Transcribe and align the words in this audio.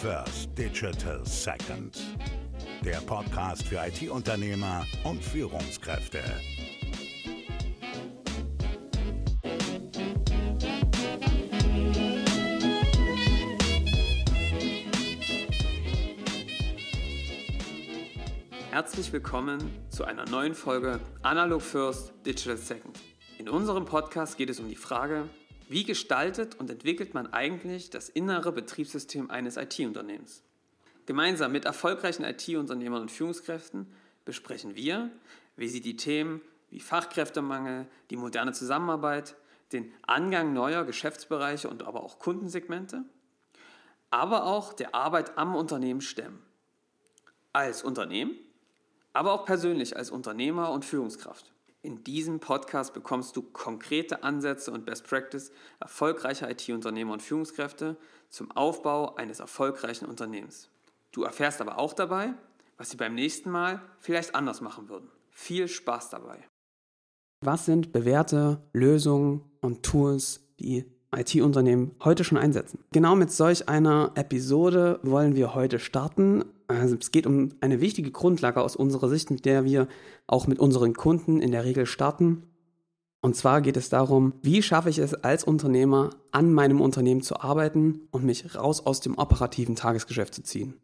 First, 0.00 0.56
Digital 0.56 1.26
Second. 1.26 1.98
Der 2.84 2.98
Podcast 2.98 3.66
für 3.66 3.84
IT-Unternehmer 3.84 4.86
und 5.02 5.24
Führungskräfte. 5.24 6.20
Herzlich 18.70 19.12
willkommen 19.12 19.58
zu 19.88 20.04
einer 20.04 20.26
neuen 20.30 20.54
Folge 20.54 21.00
Analog 21.22 21.60
First, 21.60 22.12
Digital 22.24 22.56
Second. 22.56 23.00
In 23.38 23.48
unserem 23.48 23.84
Podcast 23.84 24.36
geht 24.36 24.50
es 24.50 24.60
um 24.60 24.68
die 24.68 24.76
Frage, 24.76 25.28
wie 25.68 25.84
gestaltet 25.84 26.54
und 26.54 26.70
entwickelt 26.70 27.14
man 27.14 27.32
eigentlich 27.32 27.90
das 27.90 28.08
innere 28.08 28.52
Betriebssystem 28.52 29.30
eines 29.30 29.56
IT-Unternehmens? 29.56 30.42
Gemeinsam 31.06 31.52
mit 31.52 31.64
erfolgreichen 31.64 32.24
IT-Unternehmern 32.24 33.02
und 33.02 33.10
Führungskräften 33.10 33.86
besprechen 34.24 34.74
wir, 34.74 35.10
wie 35.56 35.68
sie 35.68 35.80
die 35.80 35.96
Themen 35.96 36.40
wie 36.70 36.80
Fachkräftemangel, 36.80 37.86
die 38.10 38.16
moderne 38.16 38.52
Zusammenarbeit, 38.52 39.36
den 39.72 39.92
Angang 40.06 40.52
neuer 40.52 40.84
Geschäftsbereiche 40.84 41.68
und 41.68 41.82
aber 41.82 42.02
auch 42.02 42.18
Kundensegmente, 42.18 43.04
aber 44.10 44.44
auch 44.44 44.72
der 44.72 44.94
Arbeit 44.94 45.36
am 45.36 45.54
Unternehmen 45.54 46.00
stemmen. 46.00 46.42
Als 47.52 47.82
Unternehmen, 47.82 48.36
aber 49.12 49.32
auch 49.32 49.44
persönlich 49.44 49.96
als 49.96 50.10
Unternehmer 50.10 50.70
und 50.70 50.84
Führungskraft. 50.84 51.52
In 51.82 52.02
diesem 52.02 52.40
Podcast 52.40 52.92
bekommst 52.92 53.36
du 53.36 53.42
konkrete 53.42 54.24
Ansätze 54.24 54.72
und 54.72 54.84
Best 54.84 55.06
Practice 55.06 55.52
erfolgreicher 55.78 56.50
IT-Unternehmer 56.50 57.12
und 57.12 57.22
Führungskräfte 57.22 57.96
zum 58.30 58.50
Aufbau 58.50 59.14
eines 59.14 59.38
erfolgreichen 59.38 60.06
Unternehmens. 60.06 60.70
Du 61.12 61.22
erfährst 61.22 61.60
aber 61.60 61.78
auch 61.78 61.92
dabei, 61.92 62.34
was 62.76 62.90
sie 62.90 62.96
beim 62.96 63.14
nächsten 63.14 63.50
Mal 63.50 63.80
vielleicht 64.00 64.34
anders 64.34 64.60
machen 64.60 64.88
würden. 64.88 65.08
Viel 65.30 65.68
Spaß 65.68 66.10
dabei. 66.10 66.44
Was 67.44 67.66
sind 67.66 67.92
bewährte 67.92 68.60
Lösungen 68.72 69.44
und 69.60 69.84
Tools, 69.84 70.40
die 70.58 70.84
IT-Unternehmen 71.14 71.94
heute 72.02 72.24
schon 72.24 72.38
einsetzen? 72.38 72.84
Genau 72.90 73.14
mit 73.14 73.30
solch 73.30 73.68
einer 73.68 74.10
Episode 74.16 74.98
wollen 75.04 75.36
wir 75.36 75.54
heute 75.54 75.78
starten 75.78 76.44
also 76.68 76.96
es 77.00 77.10
geht 77.10 77.26
um 77.26 77.50
eine 77.60 77.80
wichtige 77.80 78.10
Grundlage 78.10 78.60
aus 78.60 78.76
unserer 78.76 79.08
Sicht, 79.08 79.30
mit 79.30 79.44
der 79.46 79.64
wir 79.64 79.88
auch 80.26 80.46
mit 80.46 80.58
unseren 80.58 80.94
Kunden 80.94 81.40
in 81.40 81.50
der 81.50 81.64
Regel 81.64 81.86
starten. 81.86 82.42
Und 83.20 83.34
zwar 83.34 83.62
geht 83.62 83.76
es 83.76 83.88
darum, 83.88 84.34
wie 84.42 84.62
schaffe 84.62 84.90
ich 84.90 84.98
es 84.98 85.14
als 85.14 85.44
Unternehmer, 85.44 86.10
an 86.30 86.52
meinem 86.52 86.80
Unternehmen 86.80 87.22
zu 87.22 87.40
arbeiten 87.40 88.02
und 88.10 88.24
mich 88.24 88.54
raus 88.54 88.84
aus 88.86 89.00
dem 89.00 89.18
operativen 89.18 89.74
Tagesgeschäft 89.74 90.34
zu 90.34 90.42
ziehen. 90.42 90.74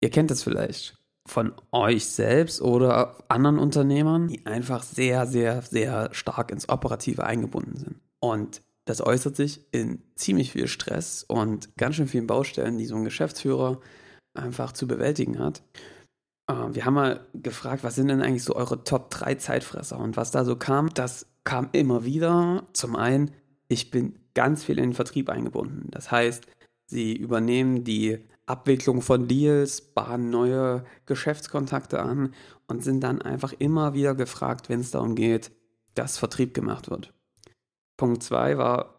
Ihr 0.00 0.10
kennt 0.10 0.30
das 0.30 0.44
vielleicht 0.44 0.96
von 1.26 1.52
euch 1.72 2.06
selbst 2.06 2.62
oder 2.62 3.18
anderen 3.28 3.58
Unternehmern, 3.58 4.28
die 4.28 4.46
einfach 4.46 4.82
sehr, 4.82 5.26
sehr, 5.26 5.60
sehr 5.62 6.08
stark 6.12 6.50
ins 6.50 6.68
Operative 6.68 7.24
eingebunden 7.24 7.76
sind. 7.76 7.96
Und 8.20 8.62
das 8.86 9.04
äußert 9.04 9.36
sich 9.36 9.60
in 9.70 10.02
ziemlich 10.14 10.52
viel 10.52 10.68
Stress 10.68 11.22
und 11.22 11.76
ganz 11.76 11.96
schön 11.96 12.08
vielen 12.08 12.26
Baustellen, 12.26 12.78
die 12.78 12.86
so 12.86 12.96
ein 12.96 13.04
Geschäftsführer 13.04 13.80
einfach 14.34 14.72
zu 14.72 14.86
bewältigen 14.86 15.38
hat. 15.38 15.62
Äh, 16.48 16.54
wir 16.72 16.84
haben 16.84 16.94
mal 16.94 17.26
gefragt, 17.34 17.84
was 17.84 17.94
sind 17.94 18.08
denn 18.08 18.22
eigentlich 18.22 18.44
so 18.44 18.56
eure 18.56 18.84
Top 18.84 19.10
3 19.10 19.36
Zeitfresser? 19.36 19.98
Und 19.98 20.16
was 20.16 20.30
da 20.30 20.44
so 20.44 20.56
kam, 20.56 20.90
das 20.90 21.26
kam 21.44 21.68
immer 21.72 22.04
wieder. 22.04 22.66
Zum 22.72 22.96
einen, 22.96 23.30
ich 23.68 23.90
bin 23.90 24.18
ganz 24.34 24.64
viel 24.64 24.78
in 24.78 24.90
den 24.90 24.94
Vertrieb 24.94 25.28
eingebunden. 25.28 25.88
Das 25.90 26.10
heißt, 26.10 26.46
sie 26.86 27.14
übernehmen 27.14 27.84
die 27.84 28.18
Abwicklung 28.46 29.02
von 29.02 29.28
Deals, 29.28 29.80
bahnen 29.80 30.30
neue 30.30 30.84
Geschäftskontakte 31.06 32.00
an 32.00 32.34
und 32.66 32.82
sind 32.82 33.00
dann 33.00 33.20
einfach 33.20 33.52
immer 33.52 33.94
wieder 33.94 34.14
gefragt, 34.14 34.68
wenn 34.68 34.80
es 34.80 34.90
darum 34.90 35.14
geht, 35.14 35.52
dass 35.94 36.18
Vertrieb 36.18 36.54
gemacht 36.54 36.88
wird. 36.88 37.12
Punkt 37.96 38.22
2 38.22 38.56
war, 38.56 38.97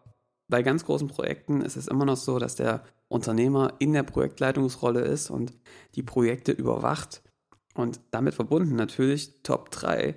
bei 0.50 0.62
ganz 0.62 0.84
großen 0.84 1.08
Projekten 1.08 1.62
ist 1.62 1.76
es 1.76 1.88
immer 1.88 2.04
noch 2.04 2.16
so, 2.16 2.38
dass 2.38 2.56
der 2.56 2.82
Unternehmer 3.08 3.74
in 3.78 3.92
der 3.92 4.02
Projektleitungsrolle 4.02 5.00
ist 5.00 5.30
und 5.30 5.52
die 5.94 6.02
Projekte 6.02 6.52
überwacht. 6.52 7.22
Und 7.74 8.00
damit 8.10 8.34
verbunden 8.34 8.74
natürlich 8.74 9.42
Top 9.42 9.70
3 9.70 10.14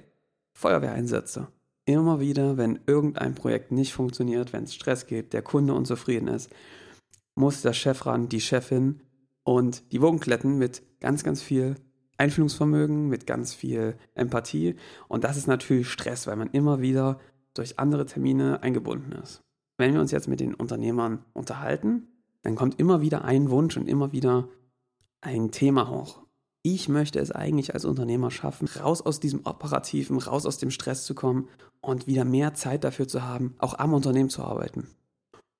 Feuerwehreinsätze. 0.54 1.48
Immer 1.86 2.20
wieder, 2.20 2.58
wenn 2.58 2.80
irgendein 2.88 3.36
Projekt 3.36 3.72
nicht 3.72 3.94
funktioniert, 3.94 4.54
wenn 4.54 4.64
es 4.64 4.74
Stress 4.74 5.06
gibt, 5.06 5.34
der 5.34 5.42
Kunde 5.42 5.74
unzufrieden 5.74 6.28
ist, 6.28 6.50
muss 7.36 7.62
der 7.62 7.74
Chef 7.74 8.06
ran, 8.06 8.30
die 8.30 8.42
Chefin 8.42 9.02
und 9.44 9.92
die 9.92 10.02
Wogen 10.02 10.20
kletten 10.20 10.58
mit 10.58 10.82
ganz, 11.00 11.24
ganz 11.24 11.42
viel 11.42 11.76
Einfühlungsvermögen, 12.18 13.08
mit 13.08 13.28
ganz 13.28 13.54
viel 13.54 13.96
Empathie. 14.16 14.76
Und 15.08 15.24
das 15.24 15.38
ist 15.38 15.48
natürlich 15.48 15.90
Stress, 15.90 16.28
weil 16.28 16.38
man 16.38 16.50
immer 16.52 16.80
wieder 16.80 17.20
durch 17.54 17.80
andere 17.80 18.06
Termine 18.06 18.64
eingebunden 18.64 19.12
ist. 19.12 19.44
Wenn 19.78 19.94
wir 19.94 20.02
uns 20.02 20.12
jetzt 20.12 20.28
mit 20.28 20.40
den 20.40 20.54
Unternehmern 20.54 21.26
unterhalten, 21.34 22.08
dann 22.44 22.56
kommt 22.56 22.80
immer 22.80 23.02
wieder 23.02 23.24
ein 23.24 23.50
Wunsch 23.50 23.78
und 23.78 23.88
immer 23.88 24.12
wieder 24.12 24.50
ein 25.22 25.52
Thema 25.52 25.90
hoch. 25.90 26.24
Ich 26.62 26.88
möchte 26.88 27.20
es 27.20 27.32
eigentlich 27.32 27.74
als 27.74 27.84
Unternehmer 27.84 28.32
schaffen, 28.32 28.68
raus 28.80 29.02
aus 29.02 29.20
diesem 29.20 29.46
Operativen, 29.46 30.18
raus 30.18 30.46
aus 30.46 30.58
dem 30.58 30.72
Stress 30.72 31.06
zu 31.06 31.14
kommen 31.14 31.50
und 31.82 32.08
wieder 32.08 32.24
mehr 32.24 32.54
Zeit 32.54 32.84
dafür 32.84 33.08
zu 33.08 33.24
haben, 33.24 33.56
auch 33.58 33.78
am 33.80 33.94
Unternehmen 33.94 34.30
zu 34.30 34.44
arbeiten. 34.44 34.88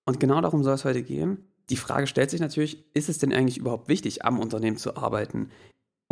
Und 0.06 0.20
genau 0.20 0.40
darum 0.42 0.64
soll 0.64 0.76
es 0.76 0.86
heute 0.86 1.04
gehen. 1.04 1.50
Die 1.70 1.78
Frage 1.78 2.08
stellt 2.08 2.30
sich 2.30 2.40
natürlich, 2.40 2.86
ist 2.94 3.10
es 3.10 3.18
denn 3.18 3.34
eigentlich 3.34 3.58
überhaupt 3.58 3.88
wichtig, 3.88 4.26
am 4.26 4.40
Unternehmen 4.40 4.78
zu 4.78 4.96
arbeiten? 4.96 5.50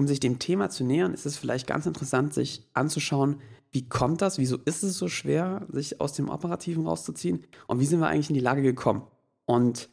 Um 0.02 0.08
sich 0.08 0.20
dem 0.20 0.40
Thema 0.40 0.72
zu 0.72 0.84
nähern, 0.84 1.14
ist 1.14 1.28
es 1.28 1.38
vielleicht 1.38 1.68
ganz 1.68 1.86
interessant, 1.86 2.34
sich 2.34 2.68
anzuschauen, 2.74 3.36
wie 3.72 3.88
kommt 3.88 4.24
das, 4.24 4.40
wieso 4.40 4.58
ist 4.58 4.82
es 4.82 4.98
so 4.98 5.08
schwer, 5.08 5.68
sich 5.70 6.02
aus 6.02 6.14
dem 6.14 6.28
Operativen 6.28 6.88
rauszuziehen 6.88 7.46
und 7.68 7.80
wie 7.80 7.86
sind 7.86 8.00
wir 8.00 8.08
eigentlich 8.08 8.32
in 8.32 8.34
die 8.34 8.42
Lage 8.42 8.64
gekommen? 8.64 9.04
Und 9.46 9.90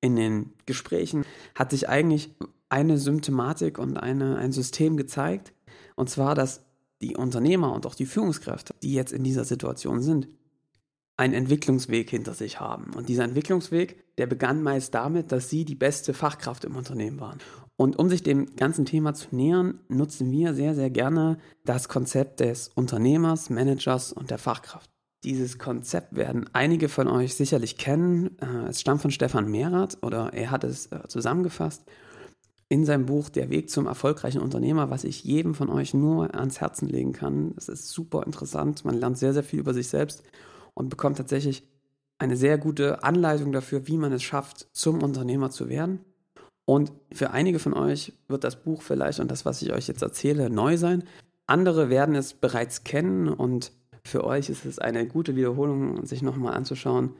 in 0.00 0.16
den 0.16 0.54
Gesprächen 0.64 1.26
hat 1.54 1.70
sich 1.70 1.86
eigentlich 1.86 2.34
eine 2.70 2.96
Symptomatik 2.96 3.76
und 3.78 3.98
eine, 3.98 4.38
ein 4.38 4.52
System 4.52 4.96
gezeigt. 4.96 5.52
Und 5.96 6.08
zwar, 6.08 6.34
dass 6.34 6.64
die 7.02 7.14
Unternehmer 7.14 7.74
und 7.74 7.84
auch 7.84 7.94
die 7.94 8.06
Führungskräfte, 8.06 8.74
die 8.82 8.94
jetzt 8.94 9.12
in 9.12 9.22
dieser 9.22 9.44
Situation 9.44 10.00
sind, 10.00 10.28
einen 11.18 11.34
Entwicklungsweg 11.34 12.08
hinter 12.08 12.32
sich 12.32 12.58
haben. 12.58 12.94
Und 12.94 13.10
dieser 13.10 13.24
Entwicklungsweg, 13.24 14.16
der 14.16 14.26
begann 14.26 14.62
meist 14.62 14.94
damit, 14.94 15.30
dass 15.30 15.50
sie 15.50 15.66
die 15.66 15.74
beste 15.74 16.14
Fachkraft 16.14 16.64
im 16.64 16.74
Unternehmen 16.74 17.20
waren. 17.20 17.38
Und 17.82 17.98
um 17.98 18.08
sich 18.08 18.22
dem 18.22 18.54
ganzen 18.54 18.84
Thema 18.84 19.12
zu 19.12 19.34
nähern, 19.34 19.80
nutzen 19.88 20.30
wir 20.30 20.54
sehr, 20.54 20.76
sehr 20.76 20.88
gerne 20.88 21.38
das 21.64 21.88
Konzept 21.88 22.38
des 22.38 22.68
Unternehmers, 22.76 23.50
Managers 23.50 24.12
und 24.12 24.30
der 24.30 24.38
Fachkraft. 24.38 24.88
Dieses 25.24 25.58
Konzept 25.58 26.14
werden 26.14 26.48
einige 26.52 26.88
von 26.88 27.08
euch 27.08 27.34
sicherlich 27.34 27.78
kennen. 27.78 28.38
Äh, 28.38 28.68
es 28.68 28.80
stammt 28.80 29.02
von 29.02 29.10
Stefan 29.10 29.50
Mehrath 29.50 29.98
oder 30.00 30.32
er 30.32 30.52
hat 30.52 30.62
es 30.62 30.92
äh, 30.92 31.08
zusammengefasst 31.08 31.82
in 32.68 32.84
seinem 32.84 33.06
Buch 33.06 33.28
Der 33.28 33.50
Weg 33.50 33.68
zum 33.68 33.88
erfolgreichen 33.88 34.42
Unternehmer, 34.42 34.88
was 34.90 35.02
ich 35.02 35.24
jedem 35.24 35.56
von 35.56 35.68
euch 35.68 35.92
nur 35.92 36.36
ans 36.36 36.60
Herzen 36.60 36.88
legen 36.88 37.12
kann. 37.12 37.52
Es 37.56 37.68
ist 37.68 37.88
super 37.88 38.22
interessant. 38.24 38.84
Man 38.84 39.00
lernt 39.00 39.18
sehr, 39.18 39.32
sehr 39.32 39.42
viel 39.42 39.58
über 39.58 39.74
sich 39.74 39.88
selbst 39.88 40.22
und 40.74 40.88
bekommt 40.88 41.16
tatsächlich 41.16 41.66
eine 42.18 42.36
sehr 42.36 42.58
gute 42.58 43.02
Anleitung 43.02 43.50
dafür, 43.50 43.88
wie 43.88 43.98
man 43.98 44.12
es 44.12 44.22
schafft, 44.22 44.68
zum 44.70 45.02
Unternehmer 45.02 45.50
zu 45.50 45.68
werden. 45.68 45.98
Und 46.64 46.92
für 47.12 47.30
einige 47.30 47.58
von 47.58 47.74
euch 47.74 48.12
wird 48.28 48.44
das 48.44 48.62
Buch 48.62 48.82
vielleicht 48.82 49.20
und 49.20 49.30
das, 49.30 49.44
was 49.44 49.62
ich 49.62 49.72
euch 49.72 49.88
jetzt 49.88 50.02
erzähle, 50.02 50.48
neu 50.48 50.76
sein. 50.76 51.04
Andere 51.46 51.90
werden 51.90 52.14
es 52.14 52.34
bereits 52.34 52.84
kennen 52.84 53.28
und 53.28 53.72
für 54.04 54.24
euch 54.24 54.48
ist 54.48 54.64
es 54.64 54.78
eine 54.78 55.06
gute 55.06 55.36
Wiederholung, 55.36 56.04
sich 56.06 56.22
nochmal 56.22 56.54
anzuschauen, 56.54 57.14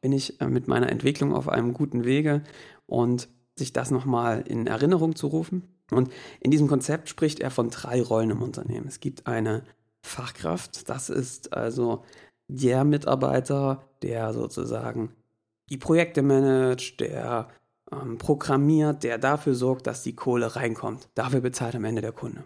bin 0.00 0.12
ich 0.12 0.40
äh, 0.40 0.48
mit 0.48 0.68
meiner 0.68 0.90
Entwicklung 0.90 1.34
auf 1.34 1.48
einem 1.48 1.72
guten 1.72 2.04
Wege 2.04 2.42
und 2.86 3.28
sich 3.56 3.72
das 3.72 3.90
nochmal 3.90 4.44
in 4.46 4.66
Erinnerung 4.66 5.16
zu 5.16 5.26
rufen. 5.28 5.64
Und 5.90 6.12
in 6.40 6.50
diesem 6.50 6.68
Konzept 6.68 7.08
spricht 7.08 7.40
er 7.40 7.50
von 7.50 7.70
drei 7.70 8.02
Rollen 8.02 8.30
im 8.30 8.42
Unternehmen. 8.42 8.86
Es 8.86 9.00
gibt 9.00 9.26
eine 9.26 9.62
Fachkraft, 10.02 10.88
das 10.88 11.10
ist 11.10 11.52
also 11.52 12.04
der 12.46 12.84
Mitarbeiter, 12.84 13.84
der 14.02 14.32
sozusagen 14.32 15.12
die 15.70 15.76
Projekte 15.76 16.22
managt, 16.22 17.00
der 17.00 17.48
ähm, 17.92 18.18
programmiert, 18.18 19.04
der 19.04 19.18
dafür 19.18 19.54
sorgt, 19.54 19.86
dass 19.86 20.02
die 20.02 20.14
Kohle 20.14 20.56
reinkommt. 20.56 21.08
Dafür 21.14 21.40
bezahlt 21.40 21.74
am 21.74 21.84
Ende 21.84 22.02
der 22.02 22.12
Kunde. 22.12 22.44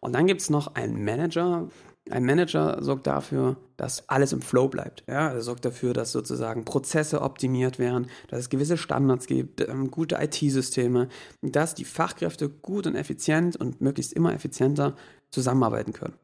Und 0.00 0.14
dann 0.14 0.26
gibt 0.26 0.40
es 0.40 0.50
noch 0.50 0.74
einen 0.74 1.04
Manager, 1.04 1.68
ein 2.10 2.24
Manager 2.24 2.82
sorgt 2.82 3.06
dafür, 3.06 3.56
dass 3.76 4.08
alles 4.08 4.32
im 4.32 4.40
Flow 4.40 4.68
bleibt. 4.68 5.02
Ja, 5.08 5.28
er 5.28 5.42
sorgt 5.42 5.64
dafür, 5.64 5.92
dass 5.92 6.12
sozusagen 6.12 6.64
Prozesse 6.64 7.20
optimiert 7.20 7.78
werden, 7.78 8.08
dass 8.28 8.40
es 8.40 8.48
gewisse 8.48 8.76
Standards 8.76 9.26
gibt, 9.26 9.60
ähm, 9.60 9.90
gute 9.90 10.16
IT-Systeme, 10.16 11.08
dass 11.42 11.74
die 11.74 11.84
Fachkräfte 11.84 12.48
gut 12.48 12.86
und 12.86 12.94
effizient 12.94 13.56
und 13.56 13.80
möglichst 13.80 14.12
immer 14.12 14.32
effizienter 14.32 14.94
zusammenarbeiten 15.30 15.92
können. 15.92 16.14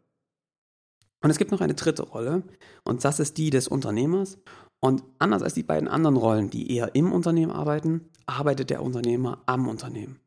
Und 1.22 1.30
es 1.30 1.38
gibt 1.38 1.52
noch 1.52 1.60
eine 1.60 1.74
dritte 1.74 2.02
Rolle 2.02 2.42
und 2.84 3.04
das 3.04 3.20
ist 3.20 3.38
die 3.38 3.50
des 3.50 3.68
Unternehmers. 3.68 4.38
Und 4.84 5.04
anders 5.20 5.42
als 5.42 5.54
die 5.54 5.62
beiden 5.62 5.88
anderen 5.88 6.16
Rollen, 6.16 6.50
die 6.50 6.74
eher 6.74 6.96
im 6.96 7.12
Unternehmen 7.12 7.52
arbeiten, 7.52 8.08
arbeitet 8.26 8.68
der 8.68 8.82
Unternehmer 8.82 9.40
am 9.46 9.68
Unternehmen. 9.68 10.18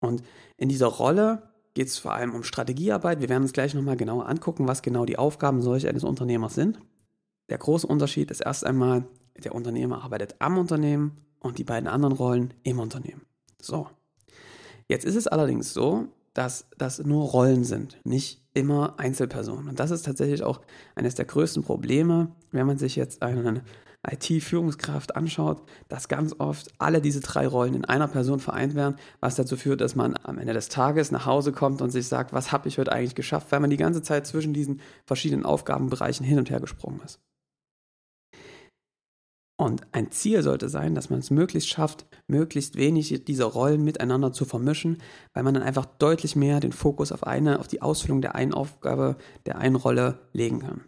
Und 0.00 0.24
in 0.56 0.68
dieser 0.68 0.88
Rolle 0.88 1.50
geht 1.74 1.86
es 1.86 1.98
vor 1.98 2.12
allem 2.12 2.34
um 2.34 2.42
Strategiearbeit. 2.42 3.20
Wir 3.20 3.28
werden 3.28 3.44
uns 3.44 3.52
gleich 3.52 3.74
nochmal 3.74 3.96
genauer 3.96 4.28
angucken, 4.28 4.66
was 4.66 4.82
genau 4.82 5.04
die 5.04 5.18
Aufgaben 5.18 5.62
solch 5.62 5.86
eines 5.86 6.02
Unternehmers 6.02 6.56
sind. 6.56 6.80
Der 7.48 7.58
große 7.58 7.86
Unterschied 7.86 8.32
ist 8.32 8.40
erst 8.40 8.66
einmal, 8.66 9.04
der 9.36 9.54
Unternehmer 9.54 10.02
arbeitet 10.02 10.34
am 10.40 10.58
Unternehmen 10.58 11.18
und 11.38 11.58
die 11.58 11.64
beiden 11.64 11.88
anderen 11.88 12.16
Rollen 12.16 12.54
im 12.64 12.80
Unternehmen. 12.80 13.22
So. 13.60 13.86
Jetzt 14.88 15.04
ist 15.04 15.16
es 15.16 15.28
allerdings 15.28 15.72
so, 15.72 16.08
dass 16.34 16.66
das 16.76 16.98
nur 16.98 17.28
Rollen 17.28 17.62
sind, 17.62 18.00
nicht 18.02 18.42
immer 18.52 18.98
Einzelpersonen. 18.98 19.68
Und 19.68 19.78
das 19.78 19.92
ist 19.92 20.06
tatsächlich 20.06 20.42
auch 20.42 20.60
eines 20.96 21.14
der 21.14 21.24
größten 21.24 21.62
Probleme, 21.62 22.34
wenn 22.50 22.66
man 22.66 22.78
sich 22.78 22.96
jetzt 22.96 23.22
einen 23.22 23.62
IT-Führungskraft 24.08 25.14
anschaut, 25.14 25.62
dass 25.88 26.08
ganz 26.08 26.34
oft 26.38 26.72
alle 26.78 27.00
diese 27.00 27.20
drei 27.20 27.46
Rollen 27.46 27.74
in 27.74 27.84
einer 27.84 28.08
Person 28.08 28.40
vereint 28.40 28.74
werden, 28.74 28.96
was 29.20 29.36
dazu 29.36 29.56
führt, 29.56 29.80
dass 29.80 29.94
man 29.94 30.16
am 30.24 30.38
Ende 30.38 30.54
des 30.54 30.68
Tages 30.68 31.12
nach 31.12 31.26
Hause 31.26 31.52
kommt 31.52 31.80
und 31.82 31.90
sich 31.90 32.08
sagt, 32.08 32.32
was 32.32 32.50
habe 32.50 32.68
ich 32.68 32.78
heute 32.78 32.92
eigentlich 32.92 33.14
geschafft, 33.14 33.52
weil 33.52 33.60
man 33.60 33.70
die 33.70 33.76
ganze 33.76 34.02
Zeit 34.02 34.26
zwischen 34.26 34.54
diesen 34.54 34.80
verschiedenen 35.06 35.44
Aufgabenbereichen 35.44 36.26
hin 36.26 36.38
und 36.38 36.50
her 36.50 36.60
gesprungen 36.60 37.00
ist. 37.04 37.20
Und 39.56 39.82
ein 39.92 40.10
Ziel 40.10 40.42
sollte 40.42 40.68
sein, 40.68 40.96
dass 40.96 41.08
man 41.08 41.20
es 41.20 41.30
möglichst 41.30 41.68
schafft, 41.68 42.06
möglichst 42.26 42.74
wenig 42.74 43.24
dieser 43.24 43.44
Rollen 43.44 43.84
miteinander 43.84 44.32
zu 44.32 44.44
vermischen, 44.44 45.00
weil 45.34 45.44
man 45.44 45.54
dann 45.54 45.62
einfach 45.62 45.86
deutlich 45.86 46.34
mehr 46.34 46.58
den 46.58 46.72
Fokus 46.72 47.12
auf 47.12 47.24
eine, 47.24 47.60
auf 47.60 47.68
die 47.68 47.80
Ausfüllung 47.80 48.22
der 48.22 48.34
einen 48.34 48.54
Aufgabe, 48.54 49.16
der 49.46 49.58
einen 49.58 49.76
Rolle 49.76 50.18
legen 50.32 50.58
kann. 50.58 50.80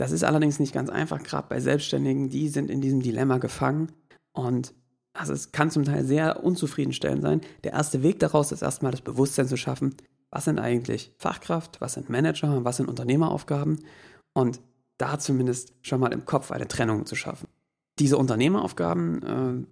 Das 0.00 0.12
ist 0.12 0.24
allerdings 0.24 0.58
nicht 0.58 0.72
ganz 0.72 0.88
einfach, 0.88 1.22
gerade 1.22 1.48
bei 1.50 1.60
Selbstständigen, 1.60 2.30
die 2.30 2.48
sind 2.48 2.70
in 2.70 2.80
diesem 2.80 3.02
Dilemma 3.02 3.36
gefangen 3.36 3.92
und 4.32 4.72
also 5.12 5.34
es 5.34 5.52
kann 5.52 5.70
zum 5.70 5.84
Teil 5.84 6.06
sehr 6.06 6.42
unzufriedenstellend 6.42 7.20
sein. 7.20 7.42
Der 7.64 7.72
erste 7.72 8.02
Weg 8.02 8.18
daraus 8.18 8.50
ist 8.50 8.62
erstmal 8.62 8.92
das 8.92 9.02
Bewusstsein 9.02 9.46
zu 9.46 9.58
schaffen, 9.58 9.94
was 10.30 10.46
sind 10.46 10.58
eigentlich 10.58 11.12
Fachkraft, 11.18 11.82
was 11.82 11.92
sind 11.92 12.08
Manager, 12.08 12.64
was 12.64 12.78
sind 12.78 12.88
Unternehmeraufgaben 12.88 13.84
und 14.32 14.62
da 14.96 15.18
zumindest 15.18 15.74
schon 15.82 16.00
mal 16.00 16.14
im 16.14 16.24
Kopf 16.24 16.50
eine 16.50 16.66
Trennung 16.66 17.04
zu 17.04 17.14
schaffen. 17.14 17.48
Diese 17.98 18.16
Unternehmeraufgaben 18.16 19.66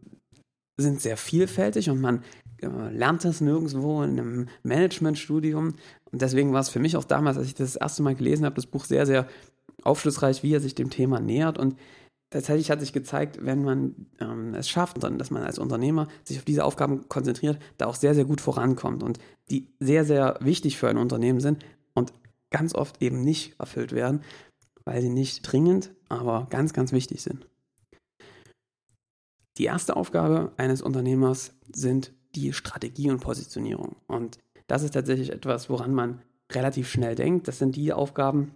äh, 0.77 0.83
sind 0.83 1.01
sehr 1.01 1.17
vielfältig 1.17 1.89
und 1.89 2.03
man 2.03 2.23
äh, 2.61 2.67
lernt 2.67 3.25
das 3.25 3.41
nirgendwo 3.41 4.03
in 4.03 4.21
einem 4.21 4.49
Managementstudium. 4.63 5.69
Und 6.13 6.23
deswegen 6.23 6.53
war 6.53 6.61
es 6.61 6.69
für 6.69 6.81
mich 6.81 6.99
auch 6.99 7.05
damals, 7.05 7.39
als 7.39 7.47
ich 7.47 7.55
das, 7.55 7.73
das 7.73 7.81
erste 7.81 8.03
Mal 8.03 8.15
gelesen 8.15 8.45
habe, 8.45 8.57
das 8.57 8.67
Buch 8.67 8.85
sehr, 8.85 9.07
sehr 9.07 9.27
aufschlussreich, 9.83 10.43
wie 10.43 10.55
er 10.55 10.61
sich 10.61 10.75
dem 10.75 10.91
Thema 10.91 11.21
nähert. 11.21 11.59
Und 11.59 11.77
tatsächlich 12.31 12.71
hat 12.71 12.81
sich 12.81 12.93
gezeigt, 12.93 13.39
wenn 13.45 13.63
man 13.65 14.07
ähm, 14.21 14.55
es 14.55 14.69
schafft, 14.69 15.03
dass 15.03 15.31
man 15.31 15.43
als 15.43 15.59
Unternehmer 15.59 16.09
sich 16.25 16.39
auf 16.39 16.45
diese 16.45 16.65
Aufgaben 16.65 17.09
konzentriert, 17.09 17.59
da 17.79 17.87
auch 17.87 17.95
sehr, 17.95 18.15
sehr 18.15 18.25
gut 18.25 18.41
vorankommt 18.41 19.03
und 19.03 19.19
die 19.51 19.69
sehr, 19.81 20.05
sehr 20.05 20.39
wichtig 20.41 20.77
für 20.77 20.89
ein 20.89 20.99
Unternehmen 20.99 21.41
sind 21.41 21.65
und 21.95 22.13
ganz 22.51 22.75
oft 22.75 23.03
eben 23.03 23.21
nicht 23.21 23.59
erfüllt 23.59 23.93
werden, 23.93 24.23
weil 24.85 25.03
sie 25.03 25.11
nicht 25.11 25.43
dringend, 25.43 25.93
aber 26.09 26.47
ganz, 26.51 26.73
ganz 26.73 26.93
wichtig 26.93 27.23
sind. 27.23 27.47
Die 29.59 29.65
erste 29.65 29.97
Aufgabe 29.97 30.53
eines 30.57 30.83
Unternehmers 30.83 31.53
sind 31.75 32.13
die 32.35 32.53
Strategie 32.53 33.11
und 33.11 33.21
Positionierung. 33.21 33.97
Und 34.07 34.39
das 34.69 34.83
ist 34.83 34.95
tatsächlich 34.95 35.33
etwas, 35.33 35.69
woran 35.69 35.93
man 35.93 36.23
relativ 36.53 36.89
schnell 36.89 37.15
denkt. 37.15 37.49
Das 37.49 37.59
sind 37.59 37.75
die 37.75 37.93
Aufgaben, 37.93 38.55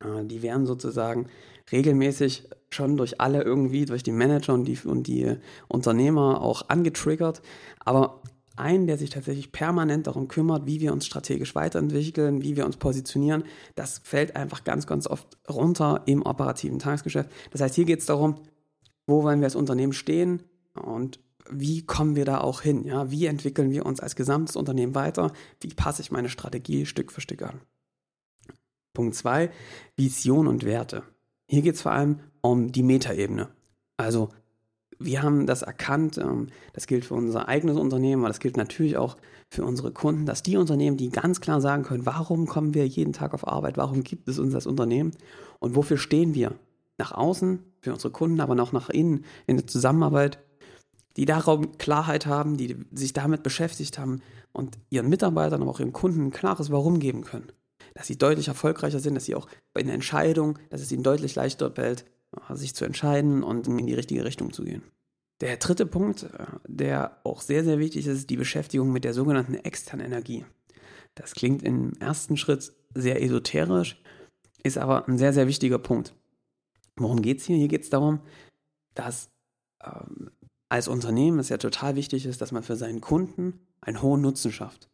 die 0.00 0.42
werden 0.42 0.66
sozusagen 0.66 1.26
regelmäßig 1.72 2.48
schon 2.70 2.96
durch 2.96 3.20
alle 3.20 3.42
irgendwie, 3.42 3.84
durch 3.84 4.02
die 4.02 4.12
Manager 4.12 4.54
und 4.54 4.64
die, 4.64 4.78
und 4.84 5.06
die 5.06 5.36
Unternehmer 5.68 6.40
auch 6.40 6.68
angetriggert. 6.68 7.42
Aber 7.84 8.22
ein, 8.56 8.86
der 8.86 8.98
sich 8.98 9.10
tatsächlich 9.10 9.52
permanent 9.52 10.06
darum 10.06 10.28
kümmert, 10.28 10.66
wie 10.66 10.80
wir 10.80 10.92
uns 10.92 11.06
strategisch 11.06 11.54
weiterentwickeln, 11.54 12.42
wie 12.42 12.56
wir 12.56 12.66
uns 12.66 12.76
positionieren, 12.76 13.44
das 13.74 14.00
fällt 14.02 14.36
einfach 14.36 14.64
ganz, 14.64 14.86
ganz 14.86 15.06
oft 15.06 15.38
runter 15.48 16.02
im 16.06 16.22
operativen 16.22 16.78
Tagesgeschäft. 16.78 17.30
Das 17.50 17.60
heißt, 17.60 17.74
hier 17.74 17.84
geht 17.84 18.00
es 18.00 18.06
darum, 18.06 18.36
wo 19.06 19.22
wollen 19.22 19.40
wir 19.40 19.46
als 19.46 19.56
Unternehmen 19.56 19.92
stehen 19.92 20.42
und 20.74 21.20
wie 21.50 21.86
kommen 21.86 22.14
wir 22.14 22.24
da 22.24 22.40
auch 22.40 22.60
hin? 22.60 22.84
Ja? 22.84 23.10
Wie 23.10 23.26
entwickeln 23.26 23.70
wir 23.70 23.86
uns 23.86 24.00
als 24.00 24.16
gesamtes 24.16 24.56
Unternehmen 24.56 24.94
weiter? 24.94 25.32
Wie 25.60 25.68
passe 25.68 26.02
ich 26.02 26.10
meine 26.10 26.28
Strategie 26.28 26.84
Stück 26.84 27.10
für 27.10 27.22
Stück 27.22 27.42
an? 27.42 27.60
Punkt 28.98 29.14
2, 29.14 29.50
Vision 29.94 30.48
und 30.48 30.64
Werte. 30.64 31.04
Hier 31.46 31.62
geht 31.62 31.76
es 31.76 31.82
vor 31.82 31.92
allem 31.92 32.18
um 32.40 32.72
die 32.72 32.82
Metaebene. 32.82 33.48
Also 33.96 34.30
wir 34.98 35.22
haben 35.22 35.46
das 35.46 35.62
erkannt, 35.62 36.18
ähm, 36.18 36.48
das 36.72 36.88
gilt 36.88 37.04
für 37.04 37.14
unser 37.14 37.46
eigenes 37.46 37.76
Unternehmen, 37.76 38.22
aber 38.22 38.30
das 38.30 38.40
gilt 38.40 38.56
natürlich 38.56 38.96
auch 38.96 39.16
für 39.50 39.64
unsere 39.64 39.92
Kunden, 39.92 40.26
dass 40.26 40.42
die 40.42 40.56
Unternehmen, 40.56 40.96
die 40.96 41.10
ganz 41.10 41.40
klar 41.40 41.60
sagen 41.60 41.84
können, 41.84 42.06
warum 42.06 42.46
kommen 42.46 42.74
wir 42.74 42.88
jeden 42.88 43.12
Tag 43.12 43.34
auf 43.34 43.46
Arbeit, 43.46 43.76
warum 43.76 44.02
gibt 44.02 44.28
es 44.28 44.40
uns 44.40 44.52
das 44.52 44.66
Unternehmen 44.66 45.12
und 45.60 45.76
wofür 45.76 45.96
stehen 45.96 46.34
wir? 46.34 46.54
Nach 46.98 47.12
außen, 47.12 47.60
für 47.80 47.92
unsere 47.92 48.12
Kunden, 48.12 48.40
aber 48.40 48.60
auch 48.60 48.72
nach 48.72 48.90
innen 48.90 49.24
in 49.46 49.58
der 49.58 49.68
Zusammenarbeit, 49.68 50.40
die 51.16 51.24
darum 51.24 51.78
Klarheit 51.78 52.26
haben, 52.26 52.56
die 52.56 52.76
sich 52.90 53.12
damit 53.12 53.44
beschäftigt 53.44 53.96
haben 53.96 54.22
und 54.50 54.76
ihren 54.90 55.08
Mitarbeitern, 55.08 55.62
aber 55.62 55.70
auch 55.70 55.78
ihren 55.78 55.92
Kunden 55.92 56.26
ein 56.26 56.30
klares 56.32 56.72
Warum 56.72 56.98
geben 56.98 57.22
können 57.22 57.52
dass 57.98 58.06
sie 58.06 58.16
deutlich 58.16 58.46
erfolgreicher 58.46 59.00
sind, 59.00 59.16
dass 59.16 59.24
sie 59.24 59.34
auch 59.34 59.48
bei 59.74 59.80
einer 59.80 59.92
Entscheidung, 59.92 60.60
dass 60.70 60.80
es 60.80 60.92
ihnen 60.92 61.02
deutlich 61.02 61.34
leichter 61.34 61.72
fällt, 61.72 62.04
sich 62.50 62.72
zu 62.72 62.84
entscheiden 62.84 63.42
und 63.42 63.66
in 63.66 63.86
die 63.88 63.94
richtige 63.94 64.24
Richtung 64.24 64.52
zu 64.52 64.62
gehen. 64.62 64.82
Der 65.40 65.56
dritte 65.56 65.84
Punkt, 65.84 66.22
äh, 66.22 66.46
der 66.68 67.18
auch 67.24 67.40
sehr, 67.40 67.64
sehr 67.64 67.80
wichtig 67.80 68.06
ist, 68.06 68.18
ist 68.18 68.30
die 68.30 68.36
Beschäftigung 68.36 68.92
mit 68.92 69.02
der 69.02 69.14
sogenannten 69.14 69.54
externen 69.54 70.06
Energie. 70.06 70.44
Das 71.16 71.32
klingt 71.32 71.64
im 71.64 71.92
ersten 71.94 72.36
Schritt 72.36 72.72
sehr 72.94 73.20
esoterisch, 73.20 74.00
ist 74.62 74.78
aber 74.78 75.08
ein 75.08 75.18
sehr, 75.18 75.32
sehr 75.32 75.48
wichtiger 75.48 75.80
Punkt. 75.80 76.14
Worum 76.96 77.20
geht 77.20 77.38
es 77.38 77.46
hier? 77.46 77.56
Hier 77.56 77.68
geht 77.68 77.82
es 77.82 77.90
darum, 77.90 78.20
dass 78.94 79.28
ähm, 79.84 80.30
als 80.68 80.86
Unternehmen 80.86 81.40
es 81.40 81.48
ja 81.48 81.58
total 81.58 81.96
wichtig 81.96 82.26
ist, 82.26 82.40
dass 82.40 82.52
man 82.52 82.62
für 82.62 82.76
seinen 82.76 83.00
Kunden 83.00 83.58
einen 83.80 84.02
hohen 84.02 84.20
Nutzen 84.20 84.52
schafft. 84.52 84.88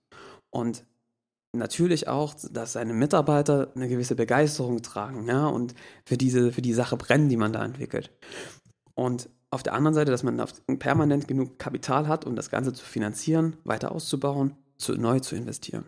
Und 0.49 0.87
natürlich 1.55 2.09
auch, 2.09 2.35
dass 2.51 2.73
seine 2.73 2.95
Mitarbeiter 2.95 3.73
eine 3.75 3.89
gewisse 3.89 4.17
Begeisterung 4.17 4.83
tragen, 4.83 5.27
ja, 5.27 5.47
und 5.47 5.75
für 6.05 6.17
diese, 6.17 6.53
für 6.53 6.63
die 6.63 6.75
Sache 6.75 6.97
brennen, 6.97 7.29
die 7.29 7.37
man 7.37 7.53
da 7.53 7.65
entwickelt. 7.65 8.11
Und 8.95 9.29
auf 9.51 9.63
der 9.63 9.75
anderen 9.75 9.95
Seite, 9.95 10.11
dass 10.11 10.23
man 10.25 10.45
permanent 10.79 11.29
genug 11.29 11.59
Kapital 11.59 12.09
hat, 12.09 12.25
um 12.25 12.35
das 12.35 12.51
Ganze 12.51 12.73
zu 12.73 12.85
finanzieren, 12.85 13.57
weiter 13.65 13.93
auszubauen, 13.93 14.57
zu, 14.77 14.95
neu 14.95 15.21
zu 15.21 15.37
investieren. 15.37 15.85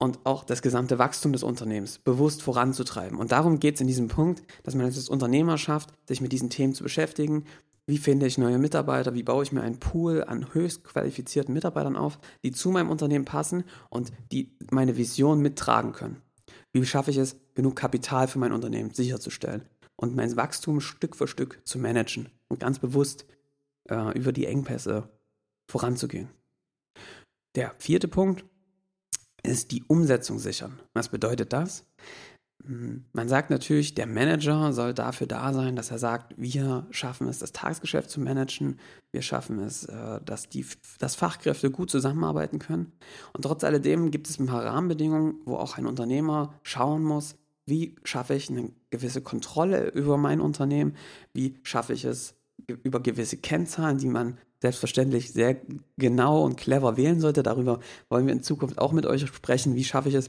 Und 0.00 0.20
auch 0.24 0.44
das 0.44 0.62
gesamte 0.62 1.00
Wachstum 1.00 1.32
des 1.32 1.42
Unternehmens 1.42 1.98
bewusst 1.98 2.40
voranzutreiben. 2.40 3.18
Und 3.18 3.32
darum 3.32 3.58
geht 3.58 3.74
es 3.74 3.80
in 3.80 3.88
diesem 3.88 4.06
Punkt, 4.06 4.44
dass 4.62 4.76
man 4.76 4.86
es 4.86 4.96
als 4.96 5.08
Unternehmer 5.08 5.58
schafft, 5.58 5.90
sich 6.06 6.20
mit 6.20 6.30
diesen 6.30 6.50
Themen 6.50 6.72
zu 6.72 6.84
beschäftigen, 6.84 7.44
wie 7.88 7.96
finde 7.96 8.26
ich 8.26 8.36
neue 8.36 8.58
Mitarbeiter? 8.58 9.14
Wie 9.14 9.22
baue 9.22 9.42
ich 9.42 9.50
mir 9.50 9.62
einen 9.62 9.80
Pool 9.80 10.22
an 10.22 10.52
höchst 10.52 10.84
qualifizierten 10.84 11.54
Mitarbeitern 11.54 11.96
auf, 11.96 12.18
die 12.44 12.52
zu 12.52 12.70
meinem 12.70 12.90
Unternehmen 12.90 13.24
passen 13.24 13.64
und 13.88 14.12
die 14.30 14.54
meine 14.70 14.98
Vision 14.98 15.40
mittragen 15.40 15.92
können? 15.92 16.20
Wie 16.70 16.84
schaffe 16.84 17.10
ich 17.10 17.16
es, 17.16 17.40
genug 17.54 17.76
Kapital 17.76 18.28
für 18.28 18.38
mein 18.38 18.52
Unternehmen 18.52 18.92
sicherzustellen 18.92 19.62
und 19.96 20.14
mein 20.14 20.36
Wachstum 20.36 20.82
Stück 20.82 21.16
für 21.16 21.26
Stück 21.26 21.62
zu 21.64 21.78
managen 21.78 22.28
und 22.48 22.60
ganz 22.60 22.78
bewusst 22.78 23.24
äh, 23.88 24.18
über 24.18 24.32
die 24.32 24.44
Engpässe 24.44 25.08
voranzugehen? 25.70 26.28
Der 27.54 27.74
vierte 27.78 28.06
Punkt 28.06 28.44
ist 29.42 29.70
die 29.70 29.82
Umsetzung 29.84 30.38
sichern. 30.38 30.78
Was 30.92 31.08
bedeutet 31.08 31.54
das? 31.54 31.86
Hm, 32.68 33.06
man 33.14 33.28
sagt 33.30 33.48
natürlich, 33.48 33.94
der 33.94 34.06
Manager 34.06 34.74
soll 34.74 34.92
dafür 34.92 35.26
da 35.26 35.54
sein, 35.54 35.74
dass 35.74 35.90
er 35.90 35.98
sagt, 35.98 36.34
wir 36.36 36.86
schaffen 36.90 37.26
es, 37.26 37.38
das 37.38 37.52
Tagesgeschäft 37.52 38.10
zu 38.10 38.20
managen, 38.20 38.78
wir 39.10 39.22
schaffen 39.22 39.58
es, 39.60 39.86
äh, 39.86 40.20
dass, 40.22 40.50
die, 40.50 40.66
dass 40.98 41.14
Fachkräfte 41.14 41.70
gut 41.70 41.90
zusammenarbeiten 41.90 42.58
können. 42.58 42.92
Und 43.32 43.42
trotz 43.42 43.64
alledem 43.64 44.10
gibt 44.10 44.28
es 44.28 44.38
ein 44.38 44.46
paar 44.46 44.66
Rahmenbedingungen, 44.66 45.36
wo 45.46 45.56
auch 45.56 45.78
ein 45.78 45.86
Unternehmer 45.86 46.52
schauen 46.62 47.02
muss, 47.02 47.36
wie 47.64 47.96
schaffe 48.04 48.34
ich 48.34 48.50
eine 48.50 48.70
gewisse 48.90 49.22
Kontrolle 49.22 49.88
über 49.88 50.18
mein 50.18 50.42
Unternehmen, 50.42 50.94
wie 51.32 51.58
schaffe 51.62 51.94
ich 51.94 52.04
es 52.04 52.34
über 52.66 53.00
gewisse 53.00 53.38
Kennzahlen, 53.38 53.96
die 53.96 54.08
man 54.08 54.36
selbstverständlich 54.60 55.32
sehr 55.32 55.56
genau 55.96 56.44
und 56.44 56.56
clever 56.56 56.96
wählen 56.96 57.20
sollte. 57.20 57.42
Darüber 57.42 57.80
wollen 58.08 58.26
wir 58.26 58.32
in 58.32 58.42
Zukunft 58.42 58.78
auch 58.78 58.92
mit 58.92 59.06
euch 59.06 59.26
sprechen. 59.26 59.74
Wie 59.74 59.84
schaffe 59.84 60.08
ich 60.08 60.14
es, 60.14 60.28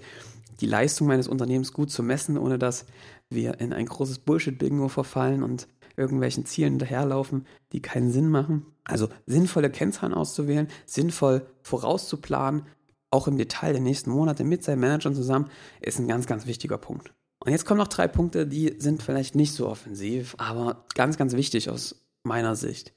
die 0.62 0.68
Leistung 0.68 1.08
meines 1.08 1.28
Unternehmens 1.28 1.74
gut 1.74 1.92
zu 1.92 2.04
messen, 2.04 2.38
ohne 2.38 2.60
dass 2.60 2.86
wir 3.30 3.60
in 3.60 3.74
ein 3.74 3.86
großes 3.86 4.20
Bullshit-Bingo 4.20 4.90
verfallen 4.90 5.44
und 5.44 5.68
irgendwelchen 5.96 6.46
Zielen 6.46 6.74
hinterherlaufen, 6.74 7.46
die 7.74 7.82
keinen 7.82 8.12
Sinn 8.12 8.30
machen. 8.30 8.66
Also 8.86 9.10
sinnvolle 9.26 9.70
Kennzahlen 9.70 10.14
auszuwählen, 10.14 10.68
sinnvoll 10.86 11.46
vorauszuplanen, 11.62 12.64
auch 13.12 13.28
im 13.28 13.38
Detail 13.38 13.74
der 13.74 13.82
nächsten 13.82 14.12
Monate 14.12 14.44
mit 14.44 14.64
seinen 14.64 14.80
Managern 14.80 15.16
zusammen, 15.16 15.50
ist 15.82 16.00
ein 16.00 16.08
ganz, 16.08 16.28
ganz 16.28 16.46
wichtiger 16.46 16.78
Punkt. 16.78 17.12
Und 17.44 17.52
jetzt 17.52 17.66
kommen 17.66 17.80
noch 17.80 17.88
drei 17.88 18.08
Punkte, 18.08 18.46
die 18.46 18.76
sind 18.80 19.02
vielleicht 19.02 19.36
nicht 19.36 19.54
so 19.54 19.68
offensiv, 19.68 20.36
aber 20.38 20.86
ganz, 20.96 21.18
ganz 21.18 21.34
wichtig 21.34 21.70
aus 21.70 21.96
meiner 22.24 22.56
Sicht. 22.56 22.94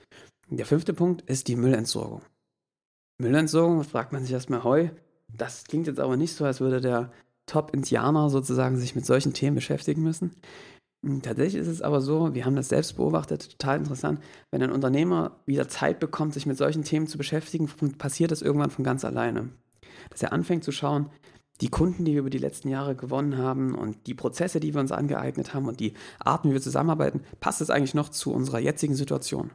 Der 0.49 0.67
fünfte 0.67 0.93
Punkt 0.93 1.23
ist 1.23 1.49
die 1.49 1.57
Müllentsorgung. 1.57 2.23
Müllentsorgung, 3.19 3.85
fragt 3.85 4.13
man 4.13 4.23
sich 4.23 4.33
erstmal 4.33 4.65
Heu. 4.65 4.89
Das 5.29 5.65
klingt 5.65 5.87
jetzt 5.87 6.01
aber 6.01 6.17
nicht 6.17 6.35
so, 6.35 6.45
als 6.45 6.61
würde 6.61 6.81
der 6.81 7.13
Top-Indianer 7.47 8.31
sozusagen 8.31 8.77
sich 8.77 8.95
mit 8.95 9.07
solchen 9.07 9.33
Themen 9.33 9.55
beschäftigen 9.55 10.03
müssen. 10.03 10.35
Hm, 11.05 11.23
tatsächlich 11.23 11.61
ist 11.61 11.69
es 11.69 11.83
aber 11.83 12.01
so, 12.01 12.35
wir 12.35 12.45
haben 12.45 12.57
das 12.57 12.69
selbst 12.69 12.97
beobachtet, 12.97 13.59
total 13.59 13.79
interessant, 13.79 14.21
wenn 14.51 14.63
ein 14.63 14.71
Unternehmer 14.71 15.41
wieder 15.47 15.69
Zeit 15.69 15.99
bekommt, 16.01 16.35
sich 16.35 16.47
mit 16.47 16.57
solchen 16.57 16.85
Themen 16.85 17.07
zu 17.07 17.19
beschäftigen, 17.19 17.69
passiert 17.99 18.31
das 18.31 18.43
irgendwann 18.43 18.71
von 18.71 18.85
ganz 18.85 19.05
alleine. 19.05 19.51
Dass 20.11 20.23
er 20.23 20.33
anfängt 20.33 20.65
zu 20.65 20.73
schauen, 20.73 21.11
die 21.61 21.69
Kunden, 21.69 22.05
die 22.05 22.13
wir 22.13 22.21
über 22.21 22.31
die 22.31 22.39
letzten 22.39 22.69
Jahre 22.69 22.97
gewonnen 22.97 23.37
haben 23.37 23.75
und 23.75 24.07
die 24.07 24.15
Prozesse, 24.15 24.59
die 24.59 24.75
wir 24.75 24.81
uns 24.81 24.93
angeeignet 24.93 25.55
haben 25.55 25.69
und 25.69 25.81
die 25.81 25.95
Arten, 26.19 26.51
wie 26.51 26.55
wir 26.55 26.61
zusammenarbeiten, 26.61 27.23
passt 27.41 27.61
es 27.61 27.71
eigentlich 27.71 27.95
noch 27.95 28.09
zu 28.09 28.33
unserer 28.33 28.59
jetzigen 28.59 28.95
Situation? 28.95 29.51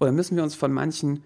Oder 0.00 0.12
müssen 0.12 0.36
wir 0.36 0.42
uns 0.42 0.54
von 0.54 0.72
manchen 0.72 1.24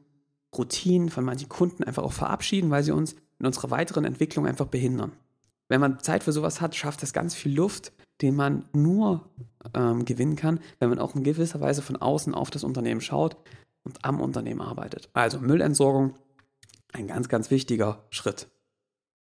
Routinen, 0.57 1.09
von 1.09 1.25
manchen 1.25 1.49
Kunden 1.49 1.85
einfach 1.85 2.03
auch 2.03 2.13
verabschieden, 2.13 2.71
weil 2.71 2.83
sie 2.83 2.93
uns 2.93 3.15
in 3.39 3.47
unserer 3.47 3.71
weiteren 3.71 4.05
Entwicklung 4.05 4.47
einfach 4.47 4.67
behindern? 4.67 5.13
Wenn 5.69 5.81
man 5.81 6.01
Zeit 6.01 6.25
für 6.25 6.33
sowas 6.33 6.61
hat, 6.61 6.75
schafft 6.75 7.03
das 7.03 7.13
ganz 7.13 7.35
viel 7.35 7.55
Luft, 7.55 7.93
den 8.23 8.35
man 8.35 8.65
nur 8.73 9.29
ähm, 9.75 10.05
gewinnen 10.05 10.37
kann, 10.37 10.61
wenn 10.79 10.91
man 10.91 10.99
auch 10.99 11.15
in 11.15 11.23
gewisser 11.23 11.61
Weise 11.61 11.83
von 11.83 11.97
außen 11.97 12.35
auf 12.35 12.51
das 12.51 12.65
Unternehmen 12.65 13.01
schaut 13.01 13.37
und 13.85 14.05
am 14.05 14.21
Unternehmen 14.21 14.61
arbeitet. 14.61 15.09
Also 15.13 15.39
Müllentsorgung, 15.39 16.15
ein 16.93 17.07
ganz, 17.07 17.29
ganz 17.29 17.51
wichtiger 17.51 18.05
Schritt. 18.11 18.49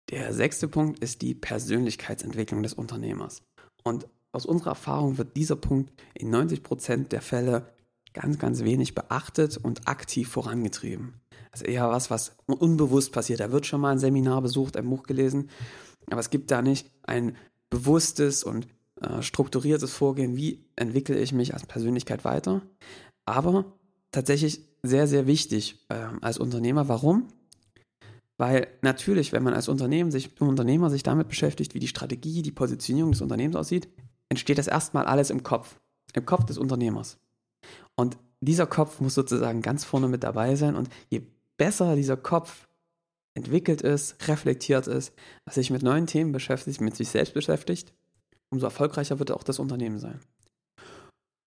Der 0.09 0.33
sechste 0.33 0.67
Punkt 0.67 0.99
ist 0.99 1.21
die 1.21 1.35
Persönlichkeitsentwicklung 1.35 2.63
des 2.63 2.73
Unternehmers. 2.73 3.43
Und 3.83 4.07
aus 4.31 4.45
unserer 4.45 4.71
Erfahrung 4.71 5.17
wird 5.17 5.35
dieser 5.35 5.55
Punkt 5.55 5.91
in 6.13 6.29
90 6.29 6.63
Prozent 6.63 7.11
der 7.11 7.21
Fälle 7.21 7.67
ganz, 8.13 8.39
ganz 8.39 8.63
wenig 8.63 8.95
beachtet 8.95 9.57
und 9.57 9.87
aktiv 9.87 10.29
vorangetrieben. 10.29 11.13
Das 11.51 11.61
ist 11.61 11.67
eher 11.67 11.89
was, 11.89 12.09
was 12.11 12.35
unbewusst 12.45 13.11
passiert. 13.11 13.39
Da 13.39 13.51
wird 13.51 13.65
schon 13.65 13.81
mal 13.81 13.91
ein 13.91 13.99
Seminar 13.99 14.41
besucht, 14.41 14.77
ein 14.77 14.89
Buch 14.89 15.03
gelesen, 15.03 15.49
aber 16.09 16.19
es 16.19 16.29
gibt 16.29 16.51
da 16.51 16.61
nicht 16.61 16.89
ein 17.03 17.35
bewusstes 17.69 18.43
und 18.43 18.67
äh, 19.01 19.21
strukturiertes 19.21 19.93
Vorgehen, 19.93 20.35
wie 20.35 20.65
entwickle 20.75 21.17
ich 21.19 21.31
mich 21.31 21.53
als 21.53 21.65
Persönlichkeit 21.65 22.25
weiter. 22.25 22.61
Aber 23.25 23.77
tatsächlich 24.11 24.61
sehr, 24.83 25.07
sehr 25.07 25.27
wichtig 25.27 25.85
äh, 25.89 26.07
als 26.21 26.37
Unternehmer. 26.37 26.87
Warum? 26.87 27.27
Weil 28.37 28.67
natürlich, 28.81 29.33
wenn 29.33 29.43
man 29.43 29.53
als 29.53 29.67
Unternehmen 29.67 30.11
sich, 30.11 30.39
Unternehmer 30.41 30.89
sich 30.89 31.03
damit 31.03 31.27
beschäftigt, 31.27 31.73
wie 31.73 31.79
die 31.79 31.89
Strategie, 31.89 32.41
die 32.41 32.51
Positionierung 32.51 33.11
des 33.11 33.21
Unternehmens 33.21 33.57
aussieht, 33.57 33.89
entsteht 34.29 34.57
das 34.57 34.67
erstmal 34.67 35.05
alles 35.05 35.29
im 35.29 35.43
Kopf. 35.43 35.79
Im 36.13 36.25
Kopf 36.25 36.45
des 36.45 36.57
Unternehmers. 36.57 37.17
Und 37.95 38.17
dieser 38.41 38.67
Kopf 38.67 38.99
muss 38.99 39.15
sozusagen 39.15 39.61
ganz 39.61 39.83
vorne 39.83 40.07
mit 40.07 40.23
dabei 40.23 40.55
sein. 40.55 40.75
Und 40.75 40.89
je 41.09 41.21
besser 41.57 41.95
dieser 41.95 42.17
Kopf 42.17 42.67
entwickelt 43.33 43.81
ist, 43.81 44.27
reflektiert 44.27 44.87
ist, 44.87 45.13
sich 45.49 45.69
mit 45.69 45.83
neuen 45.83 46.07
Themen 46.07 46.31
beschäftigt, 46.31 46.81
mit 46.81 46.95
sich 46.95 47.09
selbst 47.09 47.33
beschäftigt, 47.33 47.93
umso 48.49 48.65
erfolgreicher 48.65 49.19
wird 49.19 49.31
auch 49.31 49.43
das 49.43 49.59
Unternehmen 49.59 49.99
sein. 49.99 50.19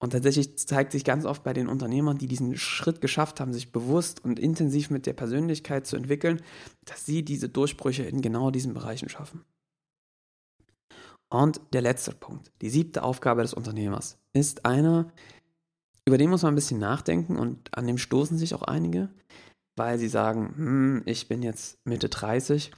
Und 0.03 0.11
tatsächlich 0.11 0.59
zeigt 0.59 0.91
sich 0.91 1.05
ganz 1.05 1.25
oft 1.25 1.45
bei 1.45 1.53
den 1.53 1.69
Unternehmern, 1.69 2.19
die 2.19 2.27
diesen 2.27 2.57
Schritt 2.57 3.01
geschafft 3.01 3.39
haben, 3.39 3.53
sich 3.53 3.71
bewusst 3.71 4.25
und 4.25 4.41
intensiv 4.41 4.91
mit 4.91 5.07
der 5.07 5.13
Persönlichkeit 5.13 5.87
zu 5.87 5.95
entwickeln, 5.95 6.43
dass 6.85 7.07
sie 7.07 7.25
diese 7.25 7.49
Durchbrüche 7.49 8.03
in 8.03 8.21
genau 8.21 8.51
diesen 8.51 8.75
Bereichen 8.75 9.09
schaffen. 9.09 9.45
Und 11.29 11.61
der 11.73 11.83
letzte 11.83 12.13
Punkt, 12.13 12.51
die 12.63 12.69
siebte 12.69 13.05
Aufgabe 13.05 13.43
des 13.43 13.55
Unternehmers, 13.55 14.19
ist 14.33 14.67
eine, 14.67 15.13
über 16.07 16.19
den 16.19 16.31
muss 16.31 16.43
man 16.43 16.53
ein 16.53 16.57
bisschen 16.57 16.81
nachdenken 16.81 17.37
und 17.37 17.77
an 17.77 17.87
dem 17.87 17.99
stoßen 17.99 18.39
sich 18.39 18.55
auch 18.55 18.63
einige, 18.63 19.09
weil 19.77 19.99
sie 19.99 20.09
sagen, 20.09 20.55
hm, 20.57 21.03
ich 21.07 21.29
bin 21.29 21.43
jetzt 21.43 21.79
Mitte 21.85 22.09
30 22.09 22.73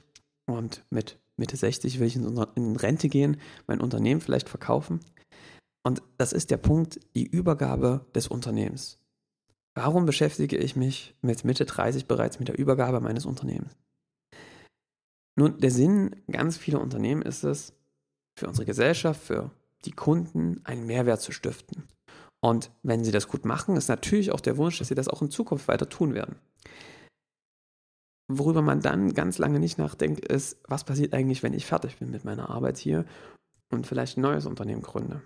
und 0.47 0.83
mit 0.89 1.19
Mitte 1.37 1.57
60 1.57 1.99
will 1.99 2.07
ich 2.07 2.15
in 2.15 2.75
Rente 2.75 3.09
gehen, 3.09 3.37
mein 3.67 3.81
Unternehmen 3.81 4.21
vielleicht 4.21 4.47
verkaufen. 4.47 4.99
Und 5.83 6.01
das 6.17 6.33
ist 6.33 6.49
der 6.49 6.57
Punkt, 6.57 6.99
die 7.15 7.27
Übergabe 7.27 8.05
des 8.15 8.27
Unternehmens. 8.27 8.97
Warum 9.75 10.05
beschäftige 10.05 10.57
ich 10.57 10.75
mich 10.75 11.15
mit 11.21 11.43
Mitte 11.43 11.65
30 11.65 12.07
bereits 12.07 12.39
mit 12.39 12.47
der 12.47 12.57
Übergabe 12.57 13.01
meines 13.01 13.25
Unternehmens? 13.25 13.75
Nun, 15.37 15.59
der 15.59 15.71
Sinn 15.71 16.15
ganz 16.31 16.57
vieler 16.57 16.79
Unternehmen 16.79 17.21
ist 17.21 17.43
es, 17.43 17.73
für 18.37 18.47
unsere 18.47 18.65
Gesellschaft, 18.65 19.21
für 19.21 19.51
die 19.83 19.91
Kunden 19.91 20.61
einen 20.65 20.85
Mehrwert 20.85 21.21
zu 21.21 21.31
stiften. 21.31 21.83
Und 22.45 22.69
wenn 22.83 23.03
sie 23.03 23.11
das 23.11 23.27
gut 23.27 23.43
machen, 23.43 23.75
ist 23.75 23.87
natürlich 23.87 24.31
auch 24.31 24.39
der 24.39 24.55
Wunsch, 24.57 24.77
dass 24.77 24.89
sie 24.89 24.93
das 24.93 25.07
auch 25.07 25.23
in 25.23 25.31
Zukunft 25.31 25.67
weiter 25.67 25.89
tun 25.89 26.13
werden. 26.13 26.35
Worüber 28.27 28.61
man 28.61 28.81
dann 28.81 29.15
ganz 29.15 29.39
lange 29.39 29.59
nicht 29.59 29.79
nachdenkt, 29.79 30.23
ist, 30.23 30.59
was 30.67 30.83
passiert 30.83 31.15
eigentlich, 31.15 31.41
wenn 31.41 31.55
ich 31.55 31.65
fertig 31.65 31.97
bin 31.97 32.11
mit 32.11 32.23
meiner 32.23 32.51
Arbeit 32.51 32.77
hier 32.77 33.05
und 33.71 33.87
vielleicht 33.87 34.17
ein 34.17 34.21
neues 34.21 34.45
Unternehmen 34.45 34.83
gründe. 34.83 35.23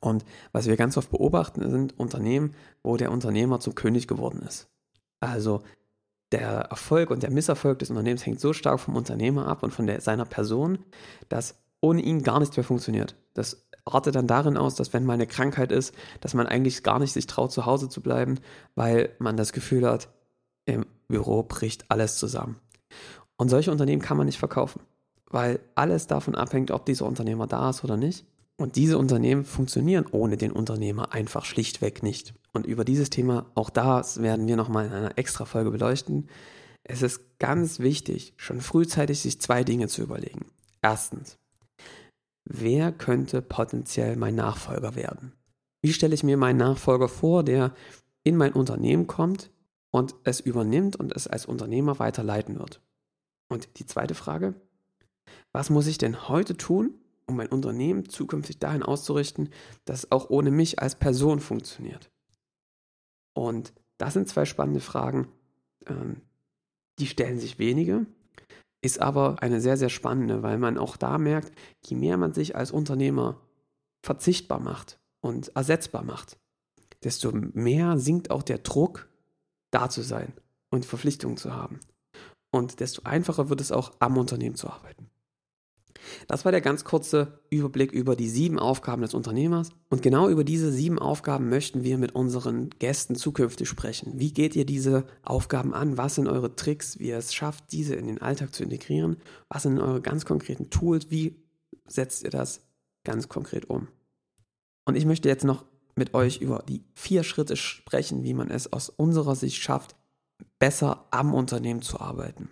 Und 0.00 0.24
was 0.52 0.66
wir 0.66 0.78
ganz 0.78 0.96
oft 0.96 1.10
beobachten, 1.10 1.70
sind 1.70 1.98
Unternehmen, 1.98 2.54
wo 2.82 2.96
der 2.96 3.12
Unternehmer 3.12 3.60
zum 3.60 3.74
König 3.74 4.08
geworden 4.08 4.40
ist. 4.48 4.70
Also 5.20 5.62
der 6.32 6.48
Erfolg 6.70 7.10
und 7.10 7.22
der 7.22 7.32
Misserfolg 7.32 7.80
des 7.80 7.90
Unternehmens 7.90 8.24
hängt 8.24 8.40
so 8.40 8.54
stark 8.54 8.80
vom 8.80 8.96
Unternehmer 8.96 9.46
ab 9.46 9.62
und 9.62 9.74
von 9.74 9.86
der, 9.86 10.00
seiner 10.00 10.24
Person, 10.24 10.78
dass 11.28 11.62
ohne 11.82 12.00
ihn 12.00 12.22
gar 12.22 12.40
nichts 12.40 12.56
mehr 12.56 12.64
funktioniert. 12.64 13.14
Das 13.34 13.63
artet 13.84 14.14
dann 14.14 14.26
darin 14.26 14.56
aus, 14.56 14.74
dass 14.74 14.92
wenn 14.92 15.04
mal 15.04 15.14
eine 15.14 15.26
Krankheit 15.26 15.72
ist, 15.72 15.94
dass 16.20 16.34
man 16.34 16.46
eigentlich 16.46 16.82
gar 16.82 16.98
nicht 16.98 17.12
sich 17.12 17.26
traut, 17.26 17.52
zu 17.52 17.66
Hause 17.66 17.88
zu 17.88 18.00
bleiben, 18.00 18.38
weil 18.74 19.10
man 19.18 19.36
das 19.36 19.52
Gefühl 19.52 19.88
hat, 19.88 20.08
im 20.64 20.86
Büro 21.08 21.42
bricht 21.42 21.90
alles 21.90 22.16
zusammen. 22.16 22.56
Und 23.36 23.48
solche 23.50 23.70
Unternehmen 23.70 24.02
kann 24.02 24.16
man 24.16 24.26
nicht 24.26 24.38
verkaufen, 24.38 24.80
weil 25.30 25.60
alles 25.74 26.06
davon 26.06 26.34
abhängt, 26.34 26.70
ob 26.70 26.86
dieser 26.86 27.06
Unternehmer 27.06 27.46
da 27.46 27.70
ist 27.70 27.84
oder 27.84 27.96
nicht. 27.96 28.24
Und 28.56 28.76
diese 28.76 28.98
Unternehmen 28.98 29.44
funktionieren 29.44 30.06
ohne 30.12 30.36
den 30.36 30.52
Unternehmer 30.52 31.12
einfach 31.12 31.44
schlichtweg 31.44 32.02
nicht. 32.02 32.34
Und 32.52 32.66
über 32.66 32.84
dieses 32.84 33.10
Thema, 33.10 33.46
auch 33.56 33.68
das 33.68 34.22
werden 34.22 34.46
wir 34.46 34.54
nochmal 34.56 34.86
in 34.86 34.92
einer 34.92 35.18
extra 35.18 35.44
Folge 35.44 35.72
beleuchten. 35.72 36.28
Es 36.84 37.02
ist 37.02 37.38
ganz 37.40 37.80
wichtig, 37.80 38.34
schon 38.36 38.60
frühzeitig 38.60 39.20
sich 39.20 39.40
zwei 39.40 39.64
Dinge 39.64 39.88
zu 39.88 40.02
überlegen. 40.02 40.46
Erstens, 40.82 41.36
wer 42.44 42.92
könnte 42.92 43.42
potenziell 43.42 44.16
mein 44.16 44.34
Nachfolger 44.34 44.94
werden? 44.94 45.32
Wie 45.82 45.92
stelle 45.92 46.14
ich 46.14 46.22
mir 46.22 46.36
meinen 46.36 46.58
Nachfolger 46.58 47.08
vor, 47.08 47.42
der 47.42 47.74
in 48.22 48.36
mein 48.36 48.52
Unternehmen 48.52 49.06
kommt, 49.06 49.50
und 49.94 50.16
es 50.24 50.40
übernimmt 50.40 50.96
und 50.96 51.14
es 51.14 51.28
als 51.28 51.46
Unternehmer 51.46 52.00
weiterleiten 52.00 52.58
wird. 52.58 52.80
Und 53.48 53.78
die 53.78 53.86
zweite 53.86 54.16
Frage, 54.16 54.54
was 55.52 55.70
muss 55.70 55.86
ich 55.86 55.98
denn 55.98 56.28
heute 56.28 56.56
tun, 56.56 56.98
um 57.26 57.36
mein 57.36 57.46
Unternehmen 57.46 58.08
zukünftig 58.08 58.58
dahin 58.58 58.82
auszurichten, 58.82 59.50
dass 59.84 60.00
es 60.00 60.10
auch 60.10 60.30
ohne 60.30 60.50
mich 60.50 60.80
als 60.80 60.96
Person 60.96 61.38
funktioniert? 61.38 62.10
Und 63.34 63.72
das 63.96 64.14
sind 64.14 64.28
zwei 64.28 64.46
spannende 64.46 64.80
Fragen, 64.80 65.28
ähm, 65.86 66.22
die 66.98 67.06
stellen 67.06 67.38
sich 67.38 67.60
wenige, 67.60 68.04
ist 68.84 69.00
aber 69.00 69.36
eine 69.40 69.60
sehr, 69.60 69.76
sehr 69.76 69.88
spannende, 69.88 70.42
weil 70.42 70.58
man 70.58 70.78
auch 70.78 70.96
da 70.96 71.18
merkt, 71.18 71.52
je 71.84 71.96
mehr 71.96 72.16
man 72.16 72.34
sich 72.34 72.54
als 72.54 72.70
Unternehmer 72.70 73.40
verzichtbar 74.02 74.60
macht 74.60 74.98
und 75.20 75.48
ersetzbar 75.56 76.04
macht, 76.04 76.38
desto 77.02 77.32
mehr 77.32 77.98
sinkt 77.98 78.30
auch 78.30 78.42
der 78.42 78.58
Druck, 78.58 79.08
da 79.70 79.88
zu 79.88 80.02
sein 80.02 80.32
und 80.70 80.84
Verpflichtungen 80.84 81.36
zu 81.36 81.54
haben. 81.54 81.80
Und 82.50 82.80
desto 82.80 83.02
einfacher 83.04 83.48
wird 83.48 83.60
es 83.60 83.72
auch, 83.72 83.92
am 83.98 84.16
Unternehmen 84.16 84.54
zu 84.54 84.68
arbeiten. 84.68 85.10
Das 86.28 86.44
war 86.44 86.52
der 86.52 86.60
ganz 86.60 86.84
kurze 86.84 87.40
Überblick 87.50 87.92
über 87.92 88.16
die 88.16 88.28
sieben 88.28 88.58
Aufgaben 88.58 89.02
des 89.02 89.14
Unternehmers. 89.14 89.70
Und 89.88 90.02
genau 90.02 90.28
über 90.28 90.44
diese 90.44 90.72
sieben 90.72 90.98
Aufgaben 90.98 91.48
möchten 91.48 91.84
wir 91.84 91.98
mit 91.98 92.14
unseren 92.14 92.70
Gästen 92.70 93.14
zukünftig 93.16 93.68
sprechen. 93.68 94.18
Wie 94.18 94.32
geht 94.32 94.56
ihr 94.56 94.66
diese 94.66 95.04
Aufgaben 95.22 95.74
an? 95.74 95.96
Was 95.96 96.16
sind 96.16 96.28
eure 96.28 96.54
Tricks, 96.54 96.98
wie 96.98 97.08
ihr 97.08 97.18
es 97.18 97.34
schafft, 97.34 97.72
diese 97.72 97.94
in 97.94 98.06
den 98.06 98.20
Alltag 98.20 98.54
zu 98.54 98.62
integrieren? 98.62 99.16
Was 99.48 99.64
sind 99.64 99.78
eure 99.78 100.00
ganz 100.00 100.24
konkreten 100.24 100.70
Tools? 100.70 101.10
Wie 101.10 101.36
setzt 101.86 102.24
ihr 102.24 102.30
das 102.30 102.62
ganz 103.04 103.28
konkret 103.28 103.68
um? 103.68 103.88
Und 104.86 104.96
ich 104.96 105.06
möchte 105.06 105.28
jetzt 105.28 105.44
noch 105.44 105.64
mit 105.96 106.14
euch 106.14 106.40
über 106.40 106.64
die 106.68 106.84
vier 106.94 107.22
Schritte 107.22 107.56
sprechen, 107.56 108.24
wie 108.24 108.34
man 108.34 108.50
es 108.50 108.72
aus 108.72 108.88
unserer 108.88 109.36
Sicht 109.36 109.62
schafft, 109.62 109.96
besser 110.58 111.06
am 111.10 111.34
Unternehmen 111.34 111.82
zu 111.82 112.00
arbeiten. 112.00 112.50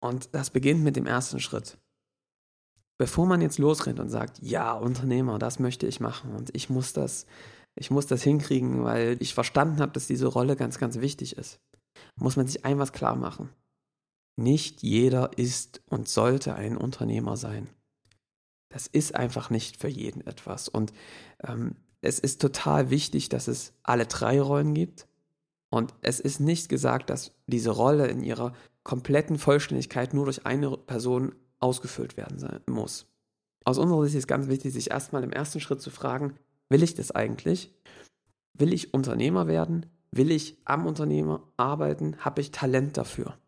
Und 0.00 0.34
das 0.34 0.50
beginnt 0.50 0.84
mit 0.84 0.96
dem 0.96 1.06
ersten 1.06 1.40
Schritt. 1.40 1.78
Bevor 3.04 3.26
man 3.26 3.42
jetzt 3.42 3.58
losrennt 3.58 4.00
und 4.00 4.08
sagt, 4.08 4.38
ja, 4.40 4.72
Unternehmer, 4.72 5.38
das 5.38 5.58
möchte 5.58 5.86
ich 5.86 6.00
machen 6.00 6.34
und 6.34 6.48
ich 6.56 6.70
muss 6.70 6.94
das, 6.94 7.26
ich 7.74 7.90
muss 7.90 8.06
das 8.06 8.22
hinkriegen, 8.22 8.82
weil 8.82 9.18
ich 9.20 9.34
verstanden 9.34 9.82
habe, 9.82 9.92
dass 9.92 10.06
diese 10.06 10.26
Rolle 10.26 10.56
ganz, 10.56 10.78
ganz 10.78 11.00
wichtig 11.00 11.36
ist, 11.36 11.60
muss 12.16 12.36
man 12.36 12.46
sich 12.46 12.64
ein 12.64 12.78
was 12.78 12.94
klar 12.94 13.14
machen. 13.14 13.50
Nicht 14.36 14.82
jeder 14.82 15.36
ist 15.36 15.82
und 15.90 16.08
sollte 16.08 16.54
ein 16.54 16.78
Unternehmer 16.78 17.36
sein. 17.36 17.68
das 18.70 18.86
ist 18.86 19.14
einfach 19.14 19.50
nicht 19.50 19.76
für 19.76 19.88
jeden 19.88 20.26
etwas. 20.26 20.70
Und 20.70 20.94
ähm, 21.46 21.76
es 22.00 22.18
ist 22.18 22.40
total 22.40 22.88
wichtig, 22.88 23.28
dass 23.28 23.48
es 23.48 23.74
alle 23.82 24.06
drei 24.06 24.40
Rollen 24.40 24.72
gibt. 24.72 25.08
Und 25.68 25.92
es 26.00 26.20
ist 26.20 26.40
nicht 26.40 26.70
gesagt, 26.70 27.10
dass 27.10 27.32
diese 27.48 27.70
Rolle 27.70 28.06
in 28.06 28.22
ihrer 28.22 28.54
kompletten 28.82 29.38
Vollständigkeit 29.38 30.14
nur 30.14 30.24
durch 30.24 30.46
eine 30.46 30.74
Person 30.78 31.34
ausgefüllt 31.64 32.18
werden 32.18 32.60
muss. 32.68 33.06
Aus 33.64 33.78
unserer 33.78 34.04
Sicht 34.04 34.16
ist 34.16 34.28
ganz 34.28 34.48
wichtig, 34.48 34.74
sich 34.74 34.90
erstmal 34.90 35.24
im 35.24 35.32
ersten 35.32 35.60
Schritt 35.60 35.80
zu 35.80 35.90
fragen, 35.90 36.34
will 36.68 36.82
ich 36.82 36.94
das 36.94 37.10
eigentlich? 37.10 37.74
Will 38.52 38.74
ich 38.74 38.92
Unternehmer 38.92 39.46
werden? 39.46 39.86
Will 40.12 40.30
ich 40.30 40.58
am 40.66 40.86
Unternehmer 40.86 41.42
arbeiten? 41.56 42.18
Habe 42.18 42.42
ich 42.42 42.50
Talent 42.50 42.98
dafür? 42.98 43.38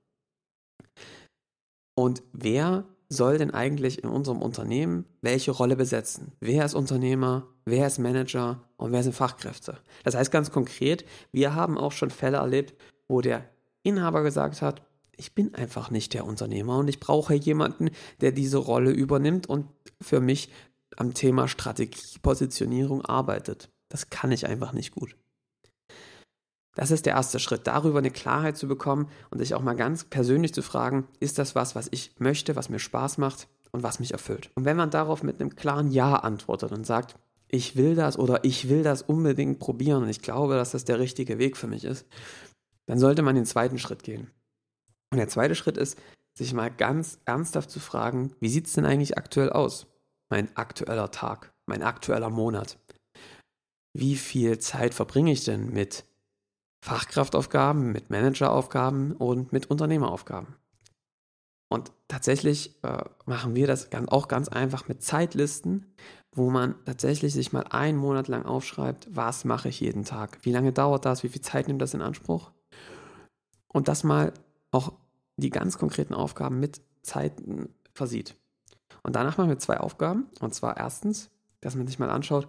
Und 1.94 2.22
wer 2.32 2.86
soll 3.08 3.36
denn 3.36 3.52
eigentlich 3.52 4.02
in 4.02 4.08
unserem 4.08 4.40
Unternehmen 4.40 5.04
welche 5.20 5.50
Rolle 5.50 5.76
besetzen? 5.76 6.32
Wer 6.40 6.64
ist 6.64 6.74
Unternehmer? 6.74 7.46
Wer 7.66 7.86
ist 7.86 7.98
Manager? 7.98 8.64
Und 8.78 8.92
wer 8.92 9.02
sind 9.02 9.14
Fachkräfte? 9.14 9.78
Das 10.04 10.14
heißt 10.14 10.32
ganz 10.32 10.50
konkret, 10.50 11.04
wir 11.32 11.54
haben 11.54 11.76
auch 11.76 11.92
schon 11.92 12.10
Fälle 12.10 12.38
erlebt, 12.38 12.74
wo 13.08 13.20
der 13.20 13.48
Inhaber 13.82 14.22
gesagt 14.22 14.62
hat, 14.62 14.82
ich 15.16 15.34
bin 15.34 15.54
einfach 15.54 15.90
nicht 15.90 16.14
der 16.14 16.26
Unternehmer 16.26 16.78
und 16.78 16.88
ich 16.88 17.00
brauche 17.00 17.34
jemanden, 17.34 17.90
der 18.20 18.32
diese 18.32 18.58
Rolle 18.58 18.90
übernimmt 18.90 19.46
und 19.48 19.66
für 20.00 20.20
mich 20.20 20.50
am 20.96 21.14
Thema 21.14 21.48
Strategie, 21.48 22.18
Positionierung 22.22 23.04
arbeitet. 23.04 23.70
Das 23.88 24.10
kann 24.10 24.32
ich 24.32 24.46
einfach 24.46 24.72
nicht 24.72 24.92
gut. 24.92 25.16
Das 26.74 26.90
ist 26.90 27.06
der 27.06 27.14
erste 27.14 27.38
Schritt, 27.38 27.66
darüber 27.66 27.98
eine 27.98 28.10
Klarheit 28.10 28.58
zu 28.58 28.68
bekommen 28.68 29.08
und 29.30 29.38
sich 29.38 29.54
auch 29.54 29.62
mal 29.62 29.76
ganz 29.76 30.04
persönlich 30.04 30.52
zu 30.52 30.62
fragen, 30.62 31.08
ist 31.20 31.38
das 31.38 31.54
was, 31.54 31.74
was 31.74 31.88
ich 31.90 32.12
möchte, 32.18 32.54
was 32.54 32.68
mir 32.68 32.78
Spaß 32.78 33.16
macht 33.16 33.48
und 33.72 33.82
was 33.82 33.98
mich 33.98 34.12
erfüllt. 34.12 34.50
Und 34.54 34.66
wenn 34.66 34.76
man 34.76 34.90
darauf 34.90 35.22
mit 35.22 35.40
einem 35.40 35.56
klaren 35.56 35.90
Ja 35.90 36.16
antwortet 36.16 36.72
und 36.72 36.84
sagt, 36.86 37.16
ich 37.48 37.76
will 37.76 37.94
das 37.94 38.18
oder 38.18 38.44
ich 38.44 38.68
will 38.68 38.82
das 38.82 39.00
unbedingt 39.00 39.58
probieren 39.58 40.02
und 40.02 40.10
ich 40.10 40.20
glaube, 40.20 40.54
dass 40.54 40.72
das 40.72 40.84
der 40.84 40.98
richtige 40.98 41.38
Weg 41.38 41.56
für 41.56 41.66
mich 41.66 41.84
ist, 41.84 42.06
dann 42.86 42.98
sollte 42.98 43.22
man 43.22 43.34
den 43.34 43.46
zweiten 43.46 43.78
Schritt 43.78 44.02
gehen. 44.02 44.30
Und 45.16 45.20
der 45.20 45.28
zweite 45.30 45.54
Schritt 45.54 45.78
ist, 45.78 45.98
sich 46.36 46.52
mal 46.52 46.70
ganz 46.70 47.18
ernsthaft 47.24 47.70
zu 47.70 47.80
fragen, 47.80 48.34
wie 48.38 48.50
sieht 48.50 48.66
es 48.66 48.74
denn 48.74 48.84
eigentlich 48.84 49.16
aktuell 49.16 49.48
aus? 49.48 49.86
Mein 50.28 50.54
aktueller 50.58 51.10
Tag, 51.10 51.54
mein 51.64 51.82
aktueller 51.82 52.28
Monat. 52.28 52.78
Wie 53.94 54.16
viel 54.16 54.58
Zeit 54.58 54.92
verbringe 54.92 55.32
ich 55.32 55.42
denn 55.42 55.72
mit 55.72 56.04
Fachkraftaufgaben, 56.84 57.92
mit 57.92 58.10
Manageraufgaben 58.10 59.12
und 59.12 59.54
mit 59.54 59.70
Unternehmeraufgaben? 59.70 60.56
Und 61.70 61.92
tatsächlich 62.08 62.76
äh, 62.84 63.04
machen 63.24 63.54
wir 63.54 63.66
das 63.66 63.88
auch 64.08 64.28
ganz 64.28 64.50
einfach 64.50 64.88
mit 64.88 65.02
Zeitlisten, 65.02 65.94
wo 66.30 66.50
man 66.50 66.74
tatsächlich 66.84 67.32
sich 67.32 67.54
mal 67.54 67.64
einen 67.70 67.96
Monat 67.96 68.28
lang 68.28 68.44
aufschreibt, 68.44 69.08
was 69.16 69.46
mache 69.46 69.70
ich 69.70 69.80
jeden 69.80 70.04
Tag, 70.04 70.40
wie 70.42 70.52
lange 70.52 70.74
dauert 70.74 71.06
das, 71.06 71.22
wie 71.22 71.30
viel 71.30 71.40
Zeit 71.40 71.68
nimmt 71.68 71.80
das 71.80 71.94
in 71.94 72.02
Anspruch. 72.02 72.52
Und 73.68 73.88
das 73.88 74.04
mal 74.04 74.34
auch 74.72 74.92
die 75.36 75.50
ganz 75.50 75.78
konkreten 75.78 76.14
Aufgaben 76.14 76.60
mit 76.60 76.80
Zeiten 77.02 77.68
versieht. 77.92 78.36
Und 79.02 79.16
danach 79.16 79.38
machen 79.38 79.48
wir 79.48 79.58
zwei 79.58 79.78
Aufgaben. 79.78 80.26
Und 80.40 80.54
zwar 80.54 80.76
erstens, 80.76 81.30
dass 81.60 81.76
man 81.76 81.86
sich 81.86 81.98
mal 81.98 82.10
anschaut, 82.10 82.48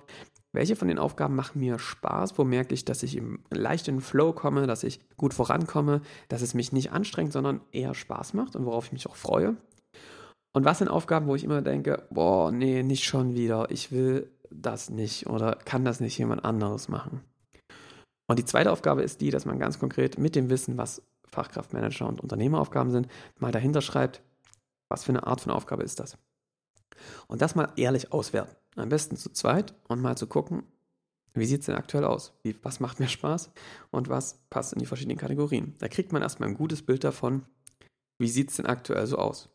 welche 0.54 0.76
von 0.76 0.88
den 0.88 0.98
Aufgaben 0.98 1.36
machen 1.36 1.60
mir 1.60 1.78
Spaß, 1.78 2.38
wo 2.38 2.44
merke 2.44 2.74
ich, 2.74 2.86
dass 2.86 3.04
ich 3.04 3.22
leicht 3.52 3.88
in 3.88 3.98
den 3.98 4.02
Flow 4.02 4.34
komme, 4.34 4.66
dass 4.66 4.84
ich 4.84 5.00
gut 5.18 5.34
vorankomme, 5.34 6.02
dass 6.30 6.42
es 6.42 6.54
mich 6.54 6.72
nicht 6.72 6.92
anstrengt, 6.92 7.32
sondern 7.32 7.62
eher 7.72 7.94
Spaß 7.94 8.34
macht 8.34 8.56
und 8.56 8.66
worauf 8.66 8.88
ich 8.88 8.94
mich 8.94 9.08
auch 9.08 9.16
freue. 9.16 9.56
Und 10.54 10.66
was 10.66 10.80
sind 10.80 10.88
Aufgaben, 10.88 11.28
wo 11.28 11.36
ich 11.36 11.44
immer 11.44 11.62
denke, 11.62 12.08
boah, 12.10 12.52
nee, 12.52 12.82
nicht 12.82 13.04
schon 13.04 13.36
wieder, 13.36 13.70
ich 13.70 13.92
will 13.92 14.32
das 14.50 14.90
nicht 14.90 15.28
oder 15.28 15.56
kann 15.56 15.86
das 15.86 16.00
nicht 16.00 16.18
jemand 16.18 16.44
anderes 16.46 16.88
machen. 16.88 17.22
Und 18.28 18.40
die 18.40 18.46
zweite 18.46 18.72
Aufgabe 18.72 19.04
ist 19.04 19.22
die, 19.22 19.30
dass 19.30 19.46
man 19.46 19.60
ganz 19.60 19.78
konkret 19.80 20.18
mit 20.18 20.36
dem 20.36 20.50
Wissen, 20.50 20.78
was 20.78 21.02
Fachkraftmanager 21.32 22.08
und 22.08 22.22
Unternehmeraufgaben 22.22 22.92
sind, 22.92 23.08
mal 23.38 23.52
dahinter 23.52 23.82
schreibt, 23.82 24.22
was 24.90 25.04
für 25.04 25.12
eine 25.12 25.28
Art 25.28 25.42
von 25.42 25.52
Aufgabe 25.52 25.84
ist 25.84 26.00
das. 26.00 26.18
Und 27.28 27.42
das 27.42 27.56
mal 27.56 27.72
ehrlich 27.76 28.12
auswerten. 28.12 28.56
Am 28.76 28.90
besten 28.90 29.18
zu 29.18 29.32
zweit 29.32 29.74
und 29.88 30.02
mal 30.02 30.18
zu 30.18 30.28
gucken, 30.28 30.64
wie 31.34 31.46
sieht 31.46 31.62
es 31.62 31.66
denn 31.68 31.76
aktuell 31.76 32.06
aus? 32.06 32.34
Wie, 32.44 32.56
was 32.64 32.80
macht 32.80 33.00
mir 33.00 33.08
Spaß 33.08 33.52
und 33.92 34.10
was 34.10 34.40
passt 34.50 34.74
in 34.74 34.80
die 34.80 34.86
verschiedenen 34.86 35.18
Kategorien? 35.18 35.76
Da 35.80 35.88
kriegt 35.88 36.12
man 36.12 36.22
erstmal 36.22 36.50
ein 36.50 36.56
gutes 36.56 36.84
Bild 36.84 37.04
davon, 37.04 37.46
wie 38.20 38.30
sieht 38.30 38.50
es 38.50 38.56
denn 38.56 38.66
aktuell 38.66 39.06
so 39.06 39.18
aus? 39.18 39.50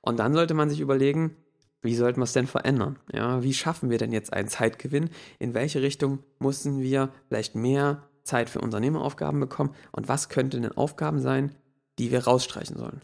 Und 0.00 0.18
dann 0.18 0.34
sollte 0.34 0.54
man 0.54 0.68
sich 0.68 0.80
überlegen, 0.80 1.36
wie 1.82 1.94
sollten 1.94 2.20
wir 2.20 2.24
es 2.24 2.32
denn 2.32 2.46
verändern? 2.46 2.98
Ja, 3.12 3.42
wie 3.42 3.54
schaffen 3.54 3.90
wir 3.90 3.98
denn 3.98 4.12
jetzt 4.12 4.32
einen 4.32 4.48
Zeitgewinn? 4.48 5.10
In 5.38 5.54
welche 5.54 5.80
Richtung 5.80 6.24
müssen 6.40 6.80
wir 6.80 7.12
vielleicht 7.28 7.54
mehr 7.54 8.07
Zeit 8.28 8.50
für 8.50 8.60
Unternehmeraufgaben 8.60 9.40
bekommen 9.40 9.74
und 9.92 10.08
was 10.08 10.28
könnten 10.28 10.62
denn 10.62 10.76
Aufgaben 10.76 11.18
sein, 11.18 11.54
die 11.98 12.10
wir 12.10 12.24
rausstreichen 12.24 12.76
sollen. 12.76 13.02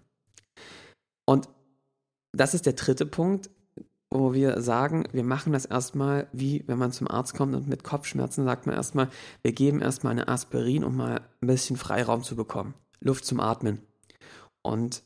Und 1.27 1.49
das 2.33 2.55
ist 2.55 2.67
der 2.67 2.75
dritte 2.75 3.07
Punkt, 3.07 3.51
wo 4.11 4.33
wir 4.33 4.61
sagen, 4.61 5.09
wir 5.13 5.25
machen 5.25 5.53
das 5.53 5.65
erstmal, 5.65 6.29
wie 6.33 6.63
wenn 6.69 6.79
man 6.79 6.93
zum 6.93 7.09
Arzt 7.09 7.35
kommt 7.35 7.55
und 7.55 7.67
mit 7.67 7.83
Kopfschmerzen 7.83 8.45
sagt 8.45 8.67
man 8.67 8.77
erstmal, 8.77 9.09
wir 9.43 9.53
geben 9.53 9.81
erstmal 9.81 10.13
eine 10.13 10.29
Aspirin, 10.29 10.85
um 10.85 10.97
mal 10.97 11.21
ein 11.41 11.47
bisschen 11.47 11.77
Freiraum 11.77 12.23
zu 12.23 12.37
bekommen, 12.37 12.75
Luft 13.01 13.25
zum 13.25 13.41
Atmen. 13.41 13.81
Und 14.63 15.03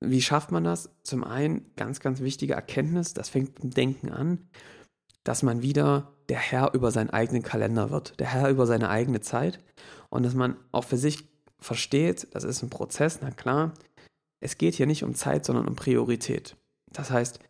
wie 0.00 0.22
schafft 0.22 0.50
man 0.50 0.64
das? 0.64 0.90
Zum 1.02 1.22
einen 1.22 1.70
ganz, 1.76 2.00
ganz 2.00 2.20
wichtige 2.20 2.54
Erkenntnis, 2.54 3.14
das 3.14 3.28
fängt 3.28 3.60
beim 3.60 3.70
Denken 3.70 4.10
an, 4.10 4.48
dass 5.28 5.42
man 5.42 5.60
wieder 5.60 6.14
der 6.30 6.38
Herr 6.38 6.72
über 6.72 6.90
seinen 6.90 7.10
eigenen 7.10 7.42
Kalender 7.42 7.90
wird, 7.90 8.18
der 8.18 8.28
Herr 8.28 8.48
über 8.48 8.66
seine 8.66 8.88
eigene 8.88 9.20
Zeit. 9.20 9.62
Und 10.08 10.22
dass 10.22 10.32
man 10.32 10.56
auch 10.72 10.84
für 10.84 10.96
sich 10.96 11.28
versteht, 11.58 12.28
das 12.30 12.44
ist 12.44 12.62
ein 12.62 12.70
Prozess, 12.70 13.18
na 13.20 13.30
klar, 13.30 13.74
es 14.40 14.56
geht 14.56 14.74
hier 14.76 14.86
nicht 14.86 15.04
um 15.04 15.14
Zeit, 15.14 15.44
sondern 15.44 15.68
um 15.68 15.76
Priorität. 15.76 16.56
Das 16.90 17.10
heißt, 17.10 17.40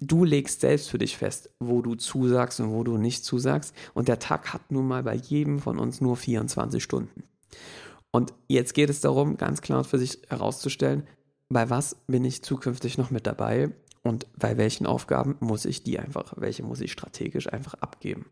du 0.00 0.24
legst 0.24 0.62
selbst 0.62 0.90
für 0.90 0.98
dich 0.98 1.16
fest, 1.16 1.48
wo 1.60 1.80
du 1.80 1.94
zusagst 1.94 2.58
und 2.58 2.72
wo 2.72 2.82
du 2.82 2.98
nicht 2.98 3.24
zusagst. 3.24 3.72
Und 3.94 4.08
der 4.08 4.18
Tag 4.18 4.52
hat 4.52 4.72
nun 4.72 4.88
mal 4.88 5.04
bei 5.04 5.14
jedem 5.14 5.60
von 5.60 5.78
uns 5.78 6.00
nur 6.00 6.16
24 6.16 6.82
Stunden. 6.82 7.22
Und 8.10 8.34
jetzt 8.48 8.74
geht 8.74 8.90
es 8.90 9.00
darum, 9.00 9.36
ganz 9.36 9.62
klar 9.62 9.84
für 9.84 10.00
sich 10.00 10.22
herauszustellen, 10.28 11.06
bei 11.50 11.70
was 11.70 11.94
bin 12.08 12.24
ich 12.24 12.42
zukünftig 12.42 12.98
noch 12.98 13.12
mit 13.12 13.28
dabei 13.28 13.70
und 14.02 14.26
bei 14.38 14.56
welchen 14.56 14.86
Aufgaben 14.86 15.36
muss 15.40 15.64
ich 15.64 15.82
die 15.82 15.98
einfach, 15.98 16.34
welche 16.36 16.62
muss 16.62 16.80
ich 16.80 16.92
strategisch 16.92 17.52
einfach 17.52 17.74
abgeben. 17.74 18.26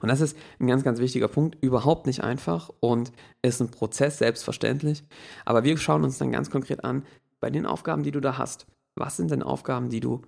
Und 0.00 0.08
das 0.08 0.20
ist 0.20 0.36
ein 0.60 0.66
ganz, 0.66 0.84
ganz 0.84 1.00
wichtiger 1.00 1.28
Punkt. 1.28 1.56
Überhaupt 1.60 2.06
nicht 2.06 2.22
einfach 2.22 2.70
und 2.80 3.12
ist 3.42 3.60
ein 3.60 3.70
Prozess, 3.70 4.18
selbstverständlich. 4.18 5.02
Aber 5.44 5.64
wir 5.64 5.76
schauen 5.76 6.04
uns 6.04 6.18
dann 6.18 6.32
ganz 6.32 6.50
konkret 6.50 6.84
an, 6.84 7.04
bei 7.40 7.50
den 7.50 7.66
Aufgaben, 7.66 8.02
die 8.02 8.12
du 8.12 8.20
da 8.20 8.38
hast, 8.38 8.66
was 8.94 9.16
sind 9.16 9.30
denn 9.30 9.42
Aufgaben, 9.42 9.90
die 9.90 10.00
du 10.00 10.22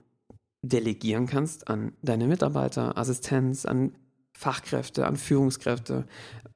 delegieren 0.63 1.27
kannst 1.27 1.69
an 1.69 1.93
deine 2.03 2.27
Mitarbeiter, 2.27 2.99
Assistenz, 2.99 3.65
an 3.65 3.95
Fachkräfte, 4.37 5.07
an 5.07 5.17
Führungskräfte? 5.17 6.07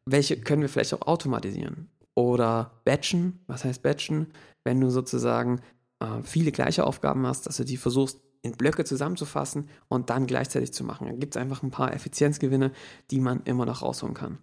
Welche 0.05 0.41
können 0.41 0.63
wir 0.63 0.69
vielleicht 0.69 0.95
auch 0.95 1.07
automatisieren? 1.07 1.89
Oder 2.15 2.83
batchen? 2.85 3.41
Was 3.47 3.65
heißt 3.65 3.83
batchen? 3.83 4.27
Wenn 4.65 4.81
du 4.81 4.91
sozusagen 4.91 5.61
äh, 6.03 6.23
viele 6.23 6.53
gleiche 6.53 6.85
Aufgaben 6.85 7.27
hast, 7.27 7.47
dass 7.47 7.57
du 7.57 7.65
die 7.65 7.77
versuchst 7.77 8.21
in 8.43 8.53
Blöcke 8.53 8.85
zusammenzufassen 8.85 9.69
und 9.89 10.11
dann 10.11 10.27
gleichzeitig 10.27 10.73
zu 10.73 10.83
machen. 10.83 11.07
Dann 11.07 11.21
gibt 11.21 11.37
es 11.37 11.41
einfach 11.41 11.63
ein 11.63 11.71
paar 11.71 11.95
Effizienzgewinne, 11.95 12.73
die 13.11 13.21
man 13.21 13.43
immer 13.45 13.67
noch 13.67 13.83
rausholen 13.83 14.15
kann. 14.15 14.39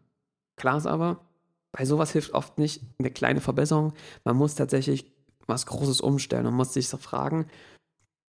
Klar 0.55 0.77
ist 0.77 0.87
aber, 0.87 1.25
bei 1.71 1.85
sowas 1.85 2.11
hilft 2.11 2.33
oft 2.33 2.57
nicht 2.57 2.81
eine 2.97 3.11
kleine 3.11 3.41
Verbesserung. 3.41 3.93
Man 4.23 4.37
muss 4.37 4.55
tatsächlich 4.55 5.13
was 5.47 5.65
Großes 5.65 5.99
umstellen 6.01 6.45
und 6.45 6.53
muss 6.53 6.73
sich 6.73 6.87
so 6.87 6.97
fragen, 6.97 7.47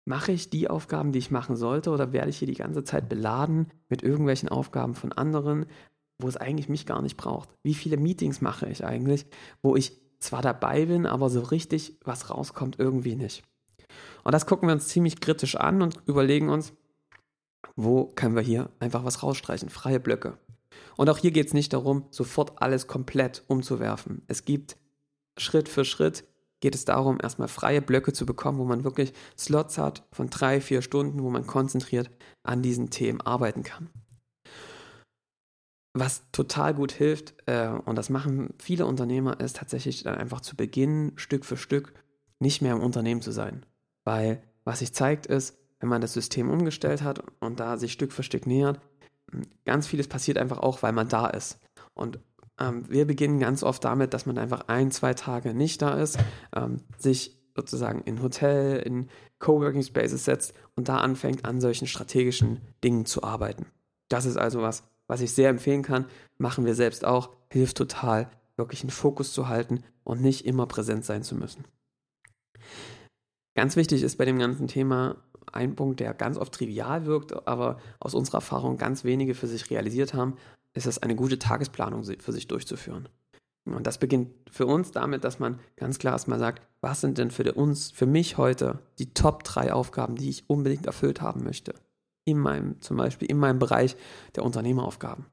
mache 0.07 0.33
ich 0.33 0.49
die 0.49 0.71
Aufgaben, 0.71 1.13
die 1.13 1.19
ich 1.19 1.31
machen 1.31 1.57
sollte, 1.57 1.91
oder 1.91 2.13
werde 2.13 2.31
ich 2.31 2.39
hier 2.39 2.49
die 2.49 2.55
ganze 2.55 2.83
Zeit 2.83 3.11
beladen 3.11 3.71
mit 3.91 4.03
irgendwelchen 4.03 4.49
Aufgaben 4.49 4.95
von 4.95 5.13
anderen, 5.13 5.67
wo 6.19 6.29
es 6.29 6.39
eigentlich 6.39 6.71
mich 6.71 6.87
gar 6.87 7.03
nicht 7.03 7.19
braucht? 7.19 7.51
Wie 7.63 7.75
viele 7.75 7.99
Meetings 7.99 8.41
mache 8.41 8.69
ich 8.69 8.87
eigentlich, 8.87 9.27
wo 9.61 9.77
ich 9.77 10.01
zwar 10.19 10.43
dabei 10.43 10.87
bin, 10.87 11.07
aber 11.07 11.31
so 11.31 11.41
richtig 11.41 11.99
was 12.05 12.31
rauskommt 12.31 12.79
irgendwie 12.79 13.17
nicht. 13.17 13.43
Und 14.25 14.33
das 14.33 14.47
gucken 14.47 14.69
wir 14.69 14.75
uns 14.75 14.89
ziemlich 14.89 15.21
kritisch 15.21 15.57
an 15.57 15.83
und 15.83 15.97
überlegen 16.07 16.49
uns, 16.49 16.73
wo 17.77 18.07
können 18.07 18.35
wir 18.35 18.43
hier 18.43 18.71
einfach 18.81 19.05
was 19.05 19.23
rausstreichen, 19.23 19.69
freie 19.69 20.01
Blöcke. 20.01 20.39
Und 20.97 21.09
auch 21.09 21.19
hier 21.19 21.31
geht 21.31 21.47
es 21.47 21.55
nicht 21.55 21.73
darum, 21.73 22.07
sofort 22.11 22.61
alles 22.61 22.87
komplett 22.87 23.45
umzuwerfen. 23.47 24.23
Es 24.27 24.45
gibt 24.45 24.77
Schritt 25.39 25.69
für 25.69 25.85
Schritt 25.85 26.25
geht 26.61 26.75
es 26.75 26.85
darum, 26.85 27.19
erstmal 27.23 27.49
freie 27.49 27.81
Blöcke 27.81 28.13
zu 28.13 28.27
bekommen, 28.27 28.59
wo 28.59 28.65
man 28.65 28.85
wirklich 28.85 29.13
Slots 29.39 29.79
hat 29.79 30.07
von 30.13 30.29
drei, 30.29 30.61
vier 30.61 30.83
Stunden, 30.83 31.23
wo 31.23 31.31
man 31.31 31.47
konzentriert 31.47 32.11
an 32.43 32.63
diesen 32.63 32.91
Themen 32.91 33.21
arbeiten 33.21 33.63
kann. 33.63 33.91
Was 35.99 36.31
total 36.31 36.75
gut 36.75 36.93
hilft, 36.93 37.35
äh, 37.47 37.69
und 37.69 37.97
das 37.97 38.09
machen 38.09 38.55
viele 38.59 38.87
Unternehmer, 38.87 39.41
ist 39.41 39.57
tatsächlich 39.57 40.05
dann 40.05 40.15
einfach 40.15 40.41
zu 40.41 40.55
Beginn 40.55 41.13
Stück 41.17 41.45
für 41.45 41.57
Stück 41.57 41.93
nicht 42.39 42.63
mehr 42.63 42.75
im 42.75 42.83
Unternehmen 42.83 43.21
zu 43.21 43.33
sein. 43.33 43.67
Weil 44.05 44.43
was 44.65 44.79
sich 44.79 44.95
zeigt, 44.95 45.27
ist, 45.27 45.59
wenn 45.81 45.89
man 45.89 46.01
das 46.01 46.13
System 46.13 46.51
umgestellt 46.51 47.03
hat 47.03 47.23
und 47.41 47.59
da 47.59 47.77
sich 47.77 47.93
Stück 47.93 48.13
für 48.13 48.23
Stück 48.23 48.47
nähert, 48.47 48.81
ganz 49.65 49.89
vieles 49.89 50.07
passiert 50.07 50.39
einfach 50.39 50.59
auch, 50.59 50.83
weil 50.83 50.93
man 50.93 51.09
da 51.09 51.27
ist. 51.27 51.59
Und 51.95 52.21
ähm, 52.61 52.89
wir 52.89 53.05
beginnen 53.05 53.41
ganz 53.41 53.65
oft 53.65 53.85
damit, 53.85 54.15
dass 54.15 54.25
man 54.25 54.39
einfach 54.39 54.69
ein, 54.69 54.93
zwei 54.93 55.15
Tage 55.15 55.53
nicht 55.53 55.83
da 55.83 55.95
ist, 55.95 56.19
ähm, 56.55 56.83
sich 56.97 57.37
sozusagen 57.57 58.03
in 58.03 58.23
Hotel, 58.23 58.79
in 58.79 59.09
Coworking 59.41 59.83
Spaces 59.83 60.25
setzt 60.25 60.55
und 60.77 60.89
da 60.89 60.99
anfängt, 60.99 61.45
an 61.45 61.61
solchen 61.61 61.89
strategischen 61.89 62.61
Dingen 62.85 63.05
zu 63.05 63.25
arbeiten. 63.25 63.67
Das 64.09 64.27
ist 64.27 64.37
also 64.37 64.63
was, 64.63 64.85
was 65.09 65.21
ich 65.21 65.33
sehr 65.33 65.51
empfehlen 65.51 65.83
kann. 65.83 66.07
Machen 66.39 66.65
wir 66.65 66.77
selbst 66.77 67.05
auch. 67.05 67.31
Hilft 67.51 67.77
total, 67.77 68.31
wirklich 68.57 68.83
einen 68.83 68.91
Fokus 68.91 69.33
zu 69.33 69.49
halten 69.49 69.83
und 70.05 70.21
nicht 70.21 70.47
immer 70.47 70.67
präsent 70.67 71.05
sein 71.05 71.25
zu 71.25 71.35
müssen. 71.35 71.65
Ganz 73.57 73.75
wichtig 73.75 74.05
ist 74.05 74.17
bei 74.19 74.25
dem 74.25 74.39
ganzen 74.39 74.69
Thema 74.69 75.17
ein 75.53 75.75
Punkt, 75.75 75.99
der 76.01 76.15
ganz 76.15 76.37
oft 76.37 76.55
trivial 76.55 77.07
wirkt, 77.07 77.49
aber 77.49 77.79
aus 77.99 78.15
unserer 78.15 78.39
Erfahrung 78.39 78.77
ganz 78.77 79.03
wenige 79.03 79.35
für 79.35 79.49
sich 79.49 79.71
realisiert 79.71 80.15
haben, 80.15 80.37
ist 80.75 80.87
es, 80.87 81.03
eine 81.03 81.17
gute 81.17 81.39
Tagesplanung 81.39 82.05
für 82.05 82.33
sich 82.33 82.47
durchzuführen. 82.47 83.09
Und 83.65 83.87
das 83.87 83.99
beginnt 83.99 84.31
für 84.51 84.67
uns 84.67 84.93
damit, 84.93 85.25
dass 85.25 85.39
man 85.39 85.59
ganz 85.77 85.99
klar 85.99 86.15
erstmal 86.15 86.39
sagt, 86.39 86.63
was 86.81 87.01
sind 87.01 87.19
denn 87.19 87.31
für 87.31 87.53
uns, 87.55 87.91
für 87.91 88.07
mich 88.07 88.39
heute 88.39 88.79
die 88.99 89.13
Top 89.13 89.45
drei 89.45 89.73
Aufgaben, 89.73 90.17
die 90.17 90.31
ich 90.31 90.49
unbedingt 90.49 90.87
erfüllt 90.87 91.21
haben 91.21 91.43
möchte? 91.45 91.75
In 92.29 92.39
meinem, 92.39 92.79
zum 92.83 92.99
Beispiel 92.99 93.31
in 93.31 93.39
meinem 93.39 93.59
Bereich 93.59 93.97
der 94.37 94.45
Unternehmeraufgaben. 94.45 95.25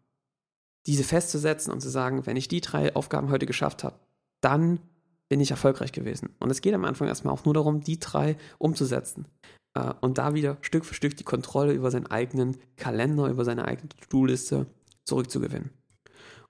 Diese 0.88 1.04
festzusetzen 1.04 1.74
und 1.74 1.82
zu 1.82 1.90
sagen, 1.90 2.26
wenn 2.26 2.38
ich 2.38 2.48
die 2.48 2.62
drei 2.62 2.96
Aufgaben 2.96 3.30
heute 3.30 3.46
geschafft 3.46 3.84
habe, 3.84 4.00
dann 4.40 4.80
bin 5.28 5.42
ich 5.42 5.52
erfolgreich 5.52 5.92
gewesen. 5.92 6.30
Und 6.40 6.52
es 6.52 6.62
geht 6.62 6.74
am 6.74 6.86
Anfang 6.86 7.10
erstmal 7.10 7.34
auch 7.34 7.44
nur 7.44 7.54
darum, 7.54 7.82
die 7.82 8.00
drei 8.00 8.38
umzusetzen. 8.60 9.28
Äh, 9.74 9.94
und 10.00 10.18
da 10.20 10.36
wieder 10.36 10.58
Stück 10.62 10.86
für 10.86 10.94
Stück 10.94 11.18
die 11.18 11.26
Kontrolle 11.26 11.74
über 11.74 11.92
seinen 11.92 12.08
eigenen 12.08 12.56
Kalender, 12.78 13.28
über 13.28 13.44
seine 13.44 13.66
eigene 13.66 13.90
To-Do-Liste 13.90 14.68
zurückzugewinnen. 15.04 15.72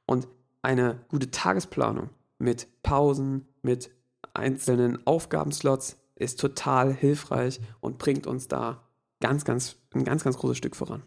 Und 0.05 0.27
eine 0.61 0.99
gute 1.07 1.31
Tagesplanung 1.31 2.11
mit 2.37 2.67
Pausen, 2.83 3.47
mit 3.63 3.89
einzelnen 4.35 5.07
Aufgabenslots 5.07 5.97
ist 6.15 6.39
total 6.39 6.93
hilfreich 6.93 7.59
und 7.79 7.97
bringt 7.97 8.27
uns 8.27 8.47
da 8.47 8.84
ganz, 9.25 9.43
ganz, 9.43 9.77
ein 9.95 10.03
ganz, 10.03 10.23
ganz 10.23 10.37
großes 10.37 10.57
Stück 10.57 10.75
voran. 10.75 11.01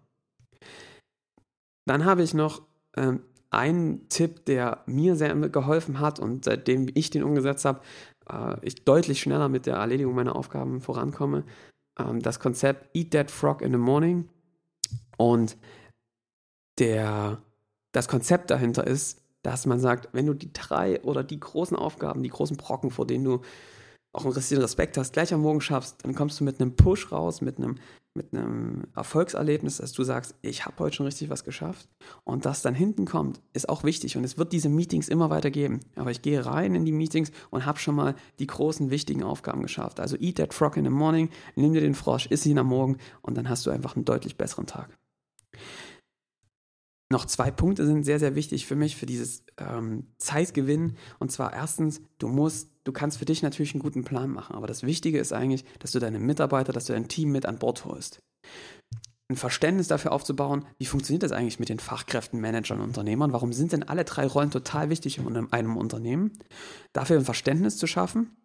Dann 1.87 2.05
habe 2.05 2.25
ich 2.25 2.35
noch 2.35 2.63
ähm, 2.97 3.23
einen 3.51 4.09
Tipp, 4.09 4.45
der 4.47 4.83
mir 4.87 5.15
sehr 5.15 5.37
geholfen 5.37 6.01
hat 6.01 6.19
und 6.19 6.45
seitdem 6.45 6.89
ich 6.95 7.11
den 7.11 7.23
umgesetzt 7.23 7.65
habe, 7.65 7.81
äh, 8.29 8.57
ich 8.63 8.85
deutlich 8.85 9.21
schneller 9.21 9.49
mit 9.49 9.67
der 9.67 9.77
Erledigung 9.77 10.17
meiner 10.17 10.35
Aufgaben 10.35 10.81
vorankomme. 10.81 11.45
Ähm, 11.97 12.21
das 12.21 12.41
Konzept 12.41 12.95
Eat 12.97 13.13
That 13.13 13.31
Frog 13.31 13.63
in 13.63 13.71
the 13.71 13.79
Morning. 13.79 14.29
Und 15.17 15.57
der, 16.81 17.41
das 17.93 18.09
Konzept 18.09 18.51
dahinter 18.51 18.85
ist, 18.85 19.23
dass 19.43 19.65
man 19.65 19.79
sagt, 19.79 20.09
wenn 20.13 20.27
du 20.27 20.35
die 20.35 20.53
drei 20.53 21.01
oder 21.03 21.23
die 21.23 21.39
großen 21.39 21.77
Aufgaben, 21.77 22.25
die 22.25 22.31
großen 22.31 22.57
Brocken, 22.57 22.91
vor 22.91 23.07
denen 23.07 23.25
du 23.25 23.43
auch 24.13 24.25
einen 24.25 24.35
richtigen 24.35 24.61
Respekt 24.61 24.97
hast, 24.97 25.13
gleich 25.13 25.33
am 25.33 25.43
Morgen 25.43 25.61
schaffst, 25.61 26.05
dann 26.05 26.15
kommst 26.15 26.41
du 26.41 26.45
mit 26.45 26.61
einem 26.61 26.75
Push 26.75 27.13
raus, 27.13 27.41
mit 27.41 27.59
einem, 27.59 27.77
mit 28.19 28.35
einem 28.35 28.85
Erfolgserlebnis, 28.95 29.79
dass 29.79 29.93
du 29.93 30.03
sagst, 30.03 30.35
ich 30.43 30.67
habe 30.67 30.77
heute 30.81 30.97
schon 30.97 31.07
richtig 31.07 31.31
was 31.31 31.45
geschafft. 31.45 31.89
Und 32.25 32.45
das 32.45 32.61
dann 32.61 32.75
hinten 32.75 33.07
kommt, 33.07 33.41
ist 33.55 33.69
auch 33.69 33.85
wichtig. 33.85 34.17
Und 34.17 34.25
es 34.25 34.37
wird 34.37 34.53
diese 34.53 34.69
Meetings 34.69 35.09
immer 35.09 35.31
weiter 35.31 35.51
geben. 35.51 35.81
Aber 35.97 36.11
ich 36.11 36.21
gehe 36.21 36.45
rein 36.45 36.75
in 36.75 36.85
die 36.85 36.93
Meetings 36.93 37.31
und 37.51 37.65
habe 37.65 37.79
schon 37.79 37.95
mal 37.95 38.15
die 38.39 38.47
großen, 38.47 38.91
wichtigen 38.91 39.23
Aufgaben 39.23 39.63
geschafft. 39.63 40.01
Also 40.01 40.17
eat 40.19 40.37
that 40.37 40.53
frog 40.53 40.77
in 40.77 40.85
the 40.85 40.91
morning, 40.91 41.31
nimm 41.57 41.73
dir 41.73 41.81
den 41.81 41.95
Frosch, 41.95 42.27
iss 42.27 42.45
ihn 42.45 42.59
am 42.59 42.67
Morgen 42.67 42.99
und 43.23 43.39
dann 43.39 43.49
hast 43.49 43.65
du 43.65 43.71
einfach 43.71 43.97
einen 43.97 44.05
deutlich 44.05 44.37
besseren 44.37 44.67
Tag 44.67 44.99
noch 47.11 47.25
zwei 47.25 47.51
Punkte 47.51 47.87
sind 47.87 48.05
sehr, 48.05 48.19
sehr 48.19 48.35
wichtig 48.35 48.67
für 48.67 48.77
mich, 48.77 48.97
für 48.97 49.07
dieses 49.07 49.45
ähm, 49.57 50.07
Zeitgewinn. 50.19 50.97
Und 51.19 51.33
zwar 51.33 51.53
erstens, 51.53 52.03
du 52.19 52.29
musst, 52.29 52.71
du 52.85 52.93
kannst 52.93 53.19
für 53.19 53.25
dich 53.25 53.43
natürlich 53.43 53.73
einen 53.75 53.83
guten 53.83 54.05
Plan 54.05 54.31
machen, 54.31 54.55
aber 54.55 54.67
das 54.67 54.83
Wichtige 54.83 55.19
ist 55.19 55.33
eigentlich, 55.33 55.65
dass 55.79 55.93
du 55.93 56.01
deine 56.01 56.19
Mitarbeiter, 56.19 56.73
dass 56.73 56.85
du 56.85 56.93
dein 56.93 57.09
Team 57.09 57.31
mit 57.33 57.47
an 57.47 57.59
Bord 57.59 57.85
holst. 57.85 58.21
Ein 59.31 59.37
Verständnis 59.37 59.89
dafür 59.89 60.13
aufzubauen, 60.13 60.65
wie 60.79 60.87
funktioniert 60.87 61.23
das 61.23 61.33
eigentlich 61.33 61.61
mit 61.61 61.69
den 61.69 61.81
Fachkräften, 61.81 62.41
Managern 62.41 62.81
Unternehmern? 62.81 63.33
Warum 63.33 63.53
sind 63.53 63.73
denn 63.73 63.83
alle 63.83 64.05
drei 64.05 64.27
Rollen 64.27 64.51
total 64.51 64.89
wichtig 64.89 65.19
in 65.19 65.53
einem 65.53 65.77
Unternehmen? 65.77 66.39
Dafür 66.95 67.19
ein 67.19 67.25
Verständnis 67.25 67.77
zu 67.77 67.87
schaffen 67.87 68.37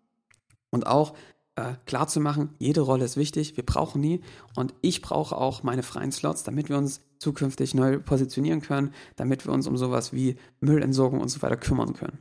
und 0.72 0.88
auch 0.88 1.14
äh, 1.56 1.74
klar 1.86 2.08
zu 2.08 2.20
machen, 2.20 2.56
jede 2.58 2.82
Rolle 2.82 3.06
ist 3.06 3.18
wichtig, 3.18 3.56
wir 3.58 3.66
brauchen 3.66 4.02
die 4.02 4.22
und 4.56 4.74
ich 4.82 5.02
brauche 5.02 5.38
auch 5.38 5.64
meine 5.64 5.84
freien 5.84 6.12
Slots, 6.12 6.44
damit 6.44 6.70
wir 6.70 6.78
uns 6.78 7.02
zukünftig 7.20 7.74
neu 7.76 8.00
positionieren 8.00 8.62
können, 8.62 8.94
damit 9.16 9.46
wir 9.46 9.54
uns 9.54 9.68
um 9.68 9.78
sowas 9.78 10.14
wie 10.14 10.36
Müllentsorgung 10.62 11.22
und 11.22 11.30
so 11.30 11.42
weiter 11.42 11.58
kümmern 11.58 11.94
können. 11.94 12.20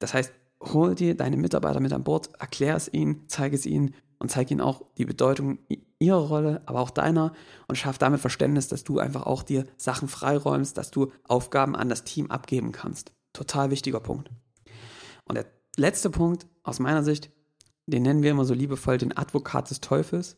Das 0.00 0.14
heißt, 0.14 0.32
hol 0.60 0.94
dir 0.94 1.16
deine 1.16 1.36
Mitarbeiter 1.36 1.80
mit 1.80 1.92
an 1.92 2.04
Bord, 2.04 2.30
erklär 2.38 2.76
es 2.76 2.92
ihnen, 2.92 3.24
zeige 3.28 3.54
es 3.54 3.64
ihnen 3.64 3.94
und 4.18 4.30
zeige 4.30 4.52
ihnen 4.52 4.60
auch 4.60 4.82
die 4.96 5.04
Bedeutung 5.04 5.58
ihrer 5.98 6.18
Rolle, 6.18 6.62
aber 6.66 6.80
auch 6.80 6.90
deiner 6.90 7.32
und 7.68 7.76
schaff 7.76 7.98
damit 7.98 8.20
Verständnis, 8.20 8.68
dass 8.68 8.84
du 8.84 8.98
einfach 8.98 9.24
auch 9.24 9.42
dir 9.42 9.66
Sachen 9.76 10.08
freiräumst, 10.08 10.76
dass 10.76 10.90
du 10.90 11.12
Aufgaben 11.26 11.76
an 11.76 11.88
das 11.88 12.04
Team 12.04 12.30
abgeben 12.30 12.72
kannst. 12.72 13.12
Total 13.32 13.70
wichtiger 13.70 14.00
Punkt. 14.00 14.30
Und 15.24 15.36
der 15.36 15.46
letzte 15.76 16.10
Punkt 16.10 16.46
aus 16.62 16.80
meiner 16.80 17.04
Sicht, 17.04 17.30
den 17.92 18.02
nennen 18.02 18.22
wir 18.22 18.30
immer 18.30 18.44
so 18.44 18.54
liebevoll 18.54 18.98
den 18.98 19.16
Advokat 19.16 19.70
des 19.70 19.80
Teufels. 19.80 20.36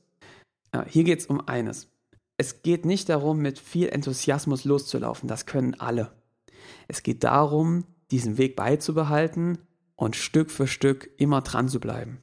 Hier 0.87 1.05
geht 1.05 1.21
es 1.21 1.27
um 1.27 1.47
eines. 1.49 1.89
Es 2.37 2.63
geht 2.63 2.87
nicht 2.87 3.09
darum, 3.09 3.41
mit 3.41 3.59
viel 3.59 3.89
Enthusiasmus 3.89 4.65
loszulaufen, 4.65 5.29
das 5.29 5.47
können 5.47 5.79
alle. 5.79 6.13
Es 6.89 7.03
geht 7.03 7.25
darum, 7.25 7.85
diesen 8.11 8.39
Weg 8.39 8.57
beizubehalten 8.57 9.59
und 9.97 10.17
Stück 10.17 10.51
für 10.51 10.67
Stück 10.67 11.11
immer 11.19 11.43
dran 11.43 11.69
zu 11.69 11.81
bleiben. 11.81 12.21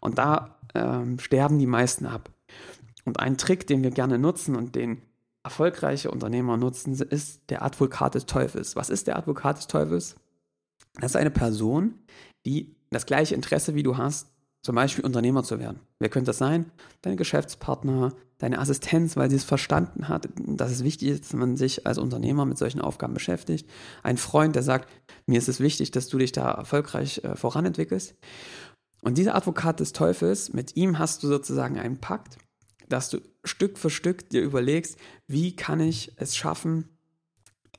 Und 0.00 0.18
da 0.18 0.58
ähm, 0.74 1.18
sterben 1.18 1.58
die 1.58 1.66
meisten 1.66 2.06
ab. 2.06 2.30
Und 3.04 3.18
ein 3.18 3.38
Trick, 3.38 3.66
den 3.66 3.82
wir 3.82 3.90
gerne 3.90 4.18
nutzen 4.18 4.56
und 4.56 4.74
den 4.74 5.02
erfolgreiche 5.42 6.10
Unternehmer 6.10 6.56
nutzen, 6.56 6.92
ist 6.92 7.50
der 7.50 7.62
Advokat 7.62 8.14
des 8.14 8.26
Teufels. 8.26 8.76
Was 8.76 8.90
ist 8.90 9.06
der 9.06 9.16
Advokat 9.16 9.58
des 9.58 9.66
Teufels? 9.66 10.16
Das 11.00 11.12
ist 11.12 11.16
eine 11.16 11.30
Person, 11.30 11.94
die 12.44 12.76
das 12.90 13.06
gleiche 13.06 13.34
Interesse 13.34 13.74
wie 13.74 13.82
du 13.82 13.96
hast, 13.96 14.30
zum 14.66 14.74
Beispiel 14.74 15.04
Unternehmer 15.04 15.44
zu 15.44 15.60
werden. 15.60 15.78
Wer 16.00 16.08
könnte 16.08 16.30
das 16.30 16.38
sein? 16.38 16.72
Dein 17.02 17.16
Geschäftspartner, 17.16 18.12
deine 18.38 18.58
Assistenz, 18.58 19.16
weil 19.16 19.30
sie 19.30 19.36
es 19.36 19.44
verstanden 19.44 20.08
hat, 20.08 20.28
dass 20.44 20.72
es 20.72 20.82
wichtig 20.82 21.06
ist, 21.06 21.24
dass 21.24 21.34
man 21.34 21.56
sich 21.56 21.86
als 21.86 21.98
Unternehmer 21.98 22.44
mit 22.46 22.58
solchen 22.58 22.80
Aufgaben 22.80 23.14
beschäftigt. 23.14 23.70
Ein 24.02 24.16
Freund, 24.16 24.56
der 24.56 24.64
sagt, 24.64 24.88
mir 25.24 25.38
ist 25.38 25.48
es 25.48 25.60
wichtig, 25.60 25.92
dass 25.92 26.08
du 26.08 26.18
dich 26.18 26.32
da 26.32 26.50
erfolgreich 26.50 27.22
äh, 27.22 27.36
voranentwickelst. 27.36 28.16
Und 29.02 29.18
dieser 29.18 29.36
Advokat 29.36 29.78
des 29.78 29.92
Teufels, 29.92 30.52
mit 30.52 30.74
ihm 30.74 30.98
hast 30.98 31.22
du 31.22 31.28
sozusagen 31.28 31.78
einen 31.78 31.98
Pakt, 31.98 32.36
dass 32.88 33.08
du 33.08 33.20
Stück 33.44 33.78
für 33.78 33.90
Stück 33.90 34.28
dir 34.30 34.42
überlegst, 34.42 34.98
wie 35.28 35.54
kann 35.54 35.78
ich 35.78 36.10
es 36.16 36.34
schaffen, 36.34 36.88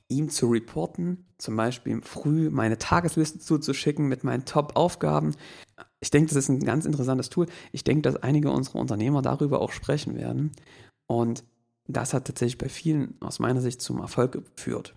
ihm 0.07 0.29
zu 0.29 0.47
reporten, 0.47 1.25
zum 1.37 1.57
Beispiel 1.57 2.01
früh 2.01 2.49
meine 2.49 2.77
Tagesliste 2.77 3.39
zuzuschicken 3.39 4.07
mit 4.07 4.23
meinen 4.23 4.45
Top-Aufgaben, 4.45 5.35
ich 5.99 6.11
denke, 6.11 6.29
das 6.29 6.37
ist 6.37 6.49
ein 6.49 6.63
ganz 6.63 6.85
interessantes 6.85 7.29
Tool. 7.29 7.47
Ich 7.71 7.83
denke, 7.83 8.03
dass 8.03 8.17
einige 8.17 8.51
unserer 8.51 8.79
Unternehmer 8.79 9.21
darüber 9.21 9.61
auch 9.61 9.71
sprechen 9.71 10.15
werden. 10.15 10.51
Und 11.07 11.43
das 11.87 12.13
hat 12.13 12.25
tatsächlich 12.25 12.57
bei 12.57 12.69
vielen 12.69 13.15
aus 13.21 13.39
meiner 13.39 13.61
Sicht 13.61 13.81
zum 13.81 13.99
Erfolg 13.99 14.33
geführt. 14.33 14.93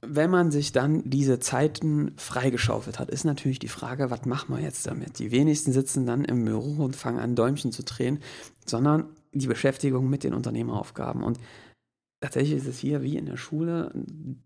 Wenn 0.00 0.30
man 0.30 0.50
sich 0.50 0.72
dann 0.72 1.02
diese 1.08 1.38
Zeiten 1.38 2.12
freigeschaufelt 2.16 2.98
hat, 2.98 3.10
ist 3.10 3.24
natürlich 3.24 3.58
die 3.58 3.68
Frage, 3.68 4.10
was 4.10 4.24
machen 4.26 4.54
wir 4.54 4.62
jetzt 4.62 4.86
damit? 4.86 5.18
Die 5.18 5.30
wenigsten 5.30 5.72
sitzen 5.72 6.06
dann 6.06 6.24
im 6.24 6.44
Büro 6.44 6.84
und 6.84 6.96
fangen 6.96 7.18
an, 7.18 7.34
Däumchen 7.34 7.72
zu 7.72 7.82
drehen, 7.82 8.20
sondern 8.66 9.06
die 9.32 9.46
Beschäftigung 9.46 10.08
mit 10.08 10.24
den 10.24 10.34
Unternehmeraufgaben. 10.34 11.22
Und 11.22 11.38
tatsächlich 12.20 12.58
ist 12.58 12.66
es 12.66 12.78
hier 12.78 13.02
wie 13.02 13.16
in 13.16 13.26
der 13.26 13.36
Schule, 13.36 13.92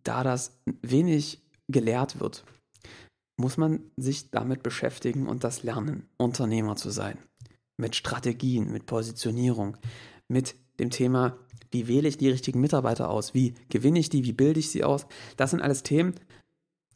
da 0.04 0.22
das 0.22 0.58
wenig 0.82 1.42
gelehrt 1.68 2.20
wird 2.20 2.44
muss 3.36 3.56
man 3.56 3.80
sich 3.96 4.30
damit 4.30 4.62
beschäftigen 4.62 5.26
und 5.26 5.44
das 5.44 5.62
lernen, 5.62 6.08
Unternehmer 6.16 6.76
zu 6.76 6.90
sein. 6.90 7.18
Mit 7.76 7.94
Strategien, 7.94 8.72
mit 8.72 8.86
Positionierung, 8.86 9.76
mit 10.28 10.54
dem 10.78 10.90
Thema, 10.90 11.36
wie 11.70 11.88
wähle 11.88 12.08
ich 12.08 12.16
die 12.16 12.30
richtigen 12.30 12.60
Mitarbeiter 12.60 13.10
aus, 13.10 13.34
wie 13.34 13.54
gewinne 13.68 13.98
ich 13.98 14.08
die, 14.08 14.24
wie 14.24 14.32
bilde 14.32 14.60
ich 14.60 14.70
sie 14.70 14.84
aus. 14.84 15.06
Das 15.36 15.50
sind 15.50 15.60
alles 15.60 15.82
Themen, 15.82 16.14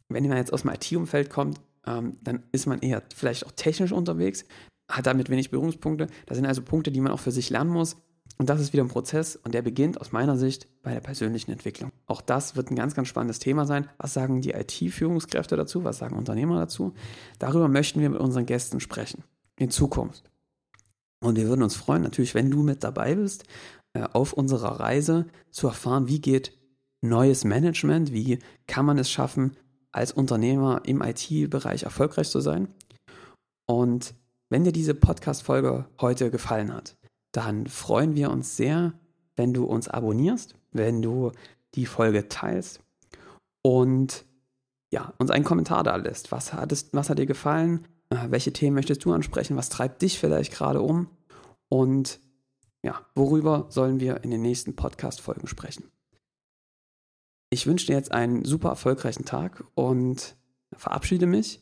wenn 0.09 0.27
man 0.27 0.37
jetzt 0.37 0.53
aus 0.53 0.61
dem 0.61 0.71
IT-Umfeld 0.71 1.29
kommt, 1.29 1.61
ähm, 1.85 2.17
dann 2.21 2.43
ist 2.51 2.65
man 2.65 2.79
eher 2.79 3.03
vielleicht 3.15 3.45
auch 3.45 3.51
technisch 3.51 3.91
unterwegs, 3.91 4.45
hat 4.89 5.07
damit 5.07 5.29
wenig 5.29 5.51
Berührungspunkte. 5.51 6.07
Das 6.25 6.37
sind 6.37 6.45
also 6.45 6.61
Punkte, 6.61 6.91
die 6.91 7.01
man 7.01 7.11
auch 7.11 7.19
für 7.19 7.31
sich 7.31 7.49
lernen 7.49 7.71
muss. 7.71 7.97
Und 8.41 8.49
das 8.49 8.59
ist 8.59 8.73
wieder 8.73 8.83
ein 8.83 8.89
Prozess 8.89 9.35
und 9.35 9.53
der 9.53 9.61
beginnt 9.61 10.01
aus 10.01 10.13
meiner 10.13 10.35
Sicht 10.35 10.67
bei 10.81 10.95
der 10.95 10.99
persönlichen 10.99 11.51
Entwicklung. 11.51 11.91
Auch 12.07 12.21
das 12.21 12.55
wird 12.55 12.71
ein 12.71 12.75
ganz, 12.75 12.95
ganz 12.95 13.07
spannendes 13.07 13.37
Thema 13.37 13.67
sein. 13.67 13.87
Was 13.99 14.15
sagen 14.15 14.41
die 14.41 14.53
IT-Führungskräfte 14.53 15.55
dazu? 15.55 15.83
Was 15.83 15.99
sagen 15.99 16.15
Unternehmer 16.15 16.57
dazu? 16.57 16.95
Darüber 17.37 17.67
möchten 17.67 17.99
wir 18.01 18.09
mit 18.09 18.19
unseren 18.19 18.47
Gästen 18.47 18.79
sprechen. 18.79 19.23
In 19.59 19.69
Zukunft. 19.69 20.23
Und 21.23 21.37
wir 21.37 21.49
würden 21.49 21.61
uns 21.61 21.75
freuen, 21.75 22.01
natürlich, 22.01 22.33
wenn 22.33 22.49
du 22.49 22.63
mit 22.63 22.83
dabei 22.83 23.13
bist, 23.13 23.43
äh, 23.93 24.07
auf 24.11 24.33
unserer 24.33 24.79
Reise 24.79 25.27
zu 25.51 25.67
erfahren, 25.67 26.07
wie 26.07 26.19
geht 26.19 26.57
neues 27.01 27.43
Management, 27.43 28.11
wie 28.11 28.39
kann 28.65 28.87
man 28.87 28.97
es 28.97 29.11
schaffen, 29.11 29.55
als 29.91 30.13
Unternehmer 30.13 30.81
im 30.85 31.03
IT-Bereich 31.03 31.83
erfolgreich 31.83 32.31
zu 32.31 32.39
sein. 32.39 32.69
Und 33.67 34.15
wenn 34.49 34.63
dir 34.63 34.71
diese 34.71 34.95
Podcast-Folge 34.95 35.85
heute 35.99 36.31
gefallen 36.31 36.73
hat, 36.73 36.97
dann 37.31 37.67
freuen 37.67 38.15
wir 38.15 38.31
uns 38.31 38.57
sehr, 38.57 38.93
wenn 39.35 39.53
du 39.53 39.65
uns 39.65 39.87
abonnierst, 39.87 40.55
wenn 40.71 41.01
du 41.01 41.31
die 41.75 41.85
Folge 41.85 42.27
teilst 42.27 42.81
und 43.63 44.25
ja, 44.91 45.13
uns 45.17 45.31
einen 45.31 45.45
Kommentar 45.45 45.83
da 45.83 45.95
lässt. 45.95 46.31
Was, 46.31 46.53
hattest, 46.53 46.93
was 46.93 47.09
hat 47.09 47.17
dir 47.17 47.25
gefallen? 47.25 47.87
Äh, 48.09 48.29
welche 48.29 48.51
Themen 48.51 48.75
möchtest 48.75 49.05
du 49.05 49.13
ansprechen? 49.13 49.55
Was 49.55 49.69
treibt 49.69 50.01
dich 50.01 50.19
vielleicht 50.19 50.51
gerade 50.51 50.81
um? 50.81 51.07
Und 51.69 52.19
ja, 52.83 53.05
worüber 53.15 53.67
sollen 53.69 53.99
wir 53.99 54.23
in 54.23 54.31
den 54.31 54.41
nächsten 54.41 54.75
Podcast-Folgen 54.75 55.47
sprechen? 55.47 55.89
Ich 57.49 57.67
wünsche 57.67 57.87
dir 57.87 57.95
jetzt 57.95 58.11
einen 58.11 58.43
super 58.43 58.69
erfolgreichen 58.69 59.25
Tag 59.25 59.63
und 59.75 60.35
verabschiede 60.73 61.25
mich. 61.25 61.61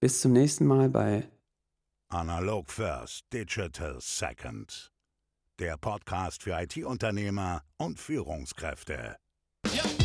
Bis 0.00 0.20
zum 0.20 0.32
nächsten 0.32 0.66
Mal 0.66 0.90
bei 0.90 1.28
Analog 2.08 2.70
First, 2.70 3.32
Digital 3.32 3.96
Second. 4.00 4.92
Der 5.58 5.78
Podcast 5.78 6.42
für 6.42 6.50
IT-Unternehmer 6.50 7.62
und 7.78 7.98
Führungskräfte. 7.98 9.16
Ja. 9.74 9.95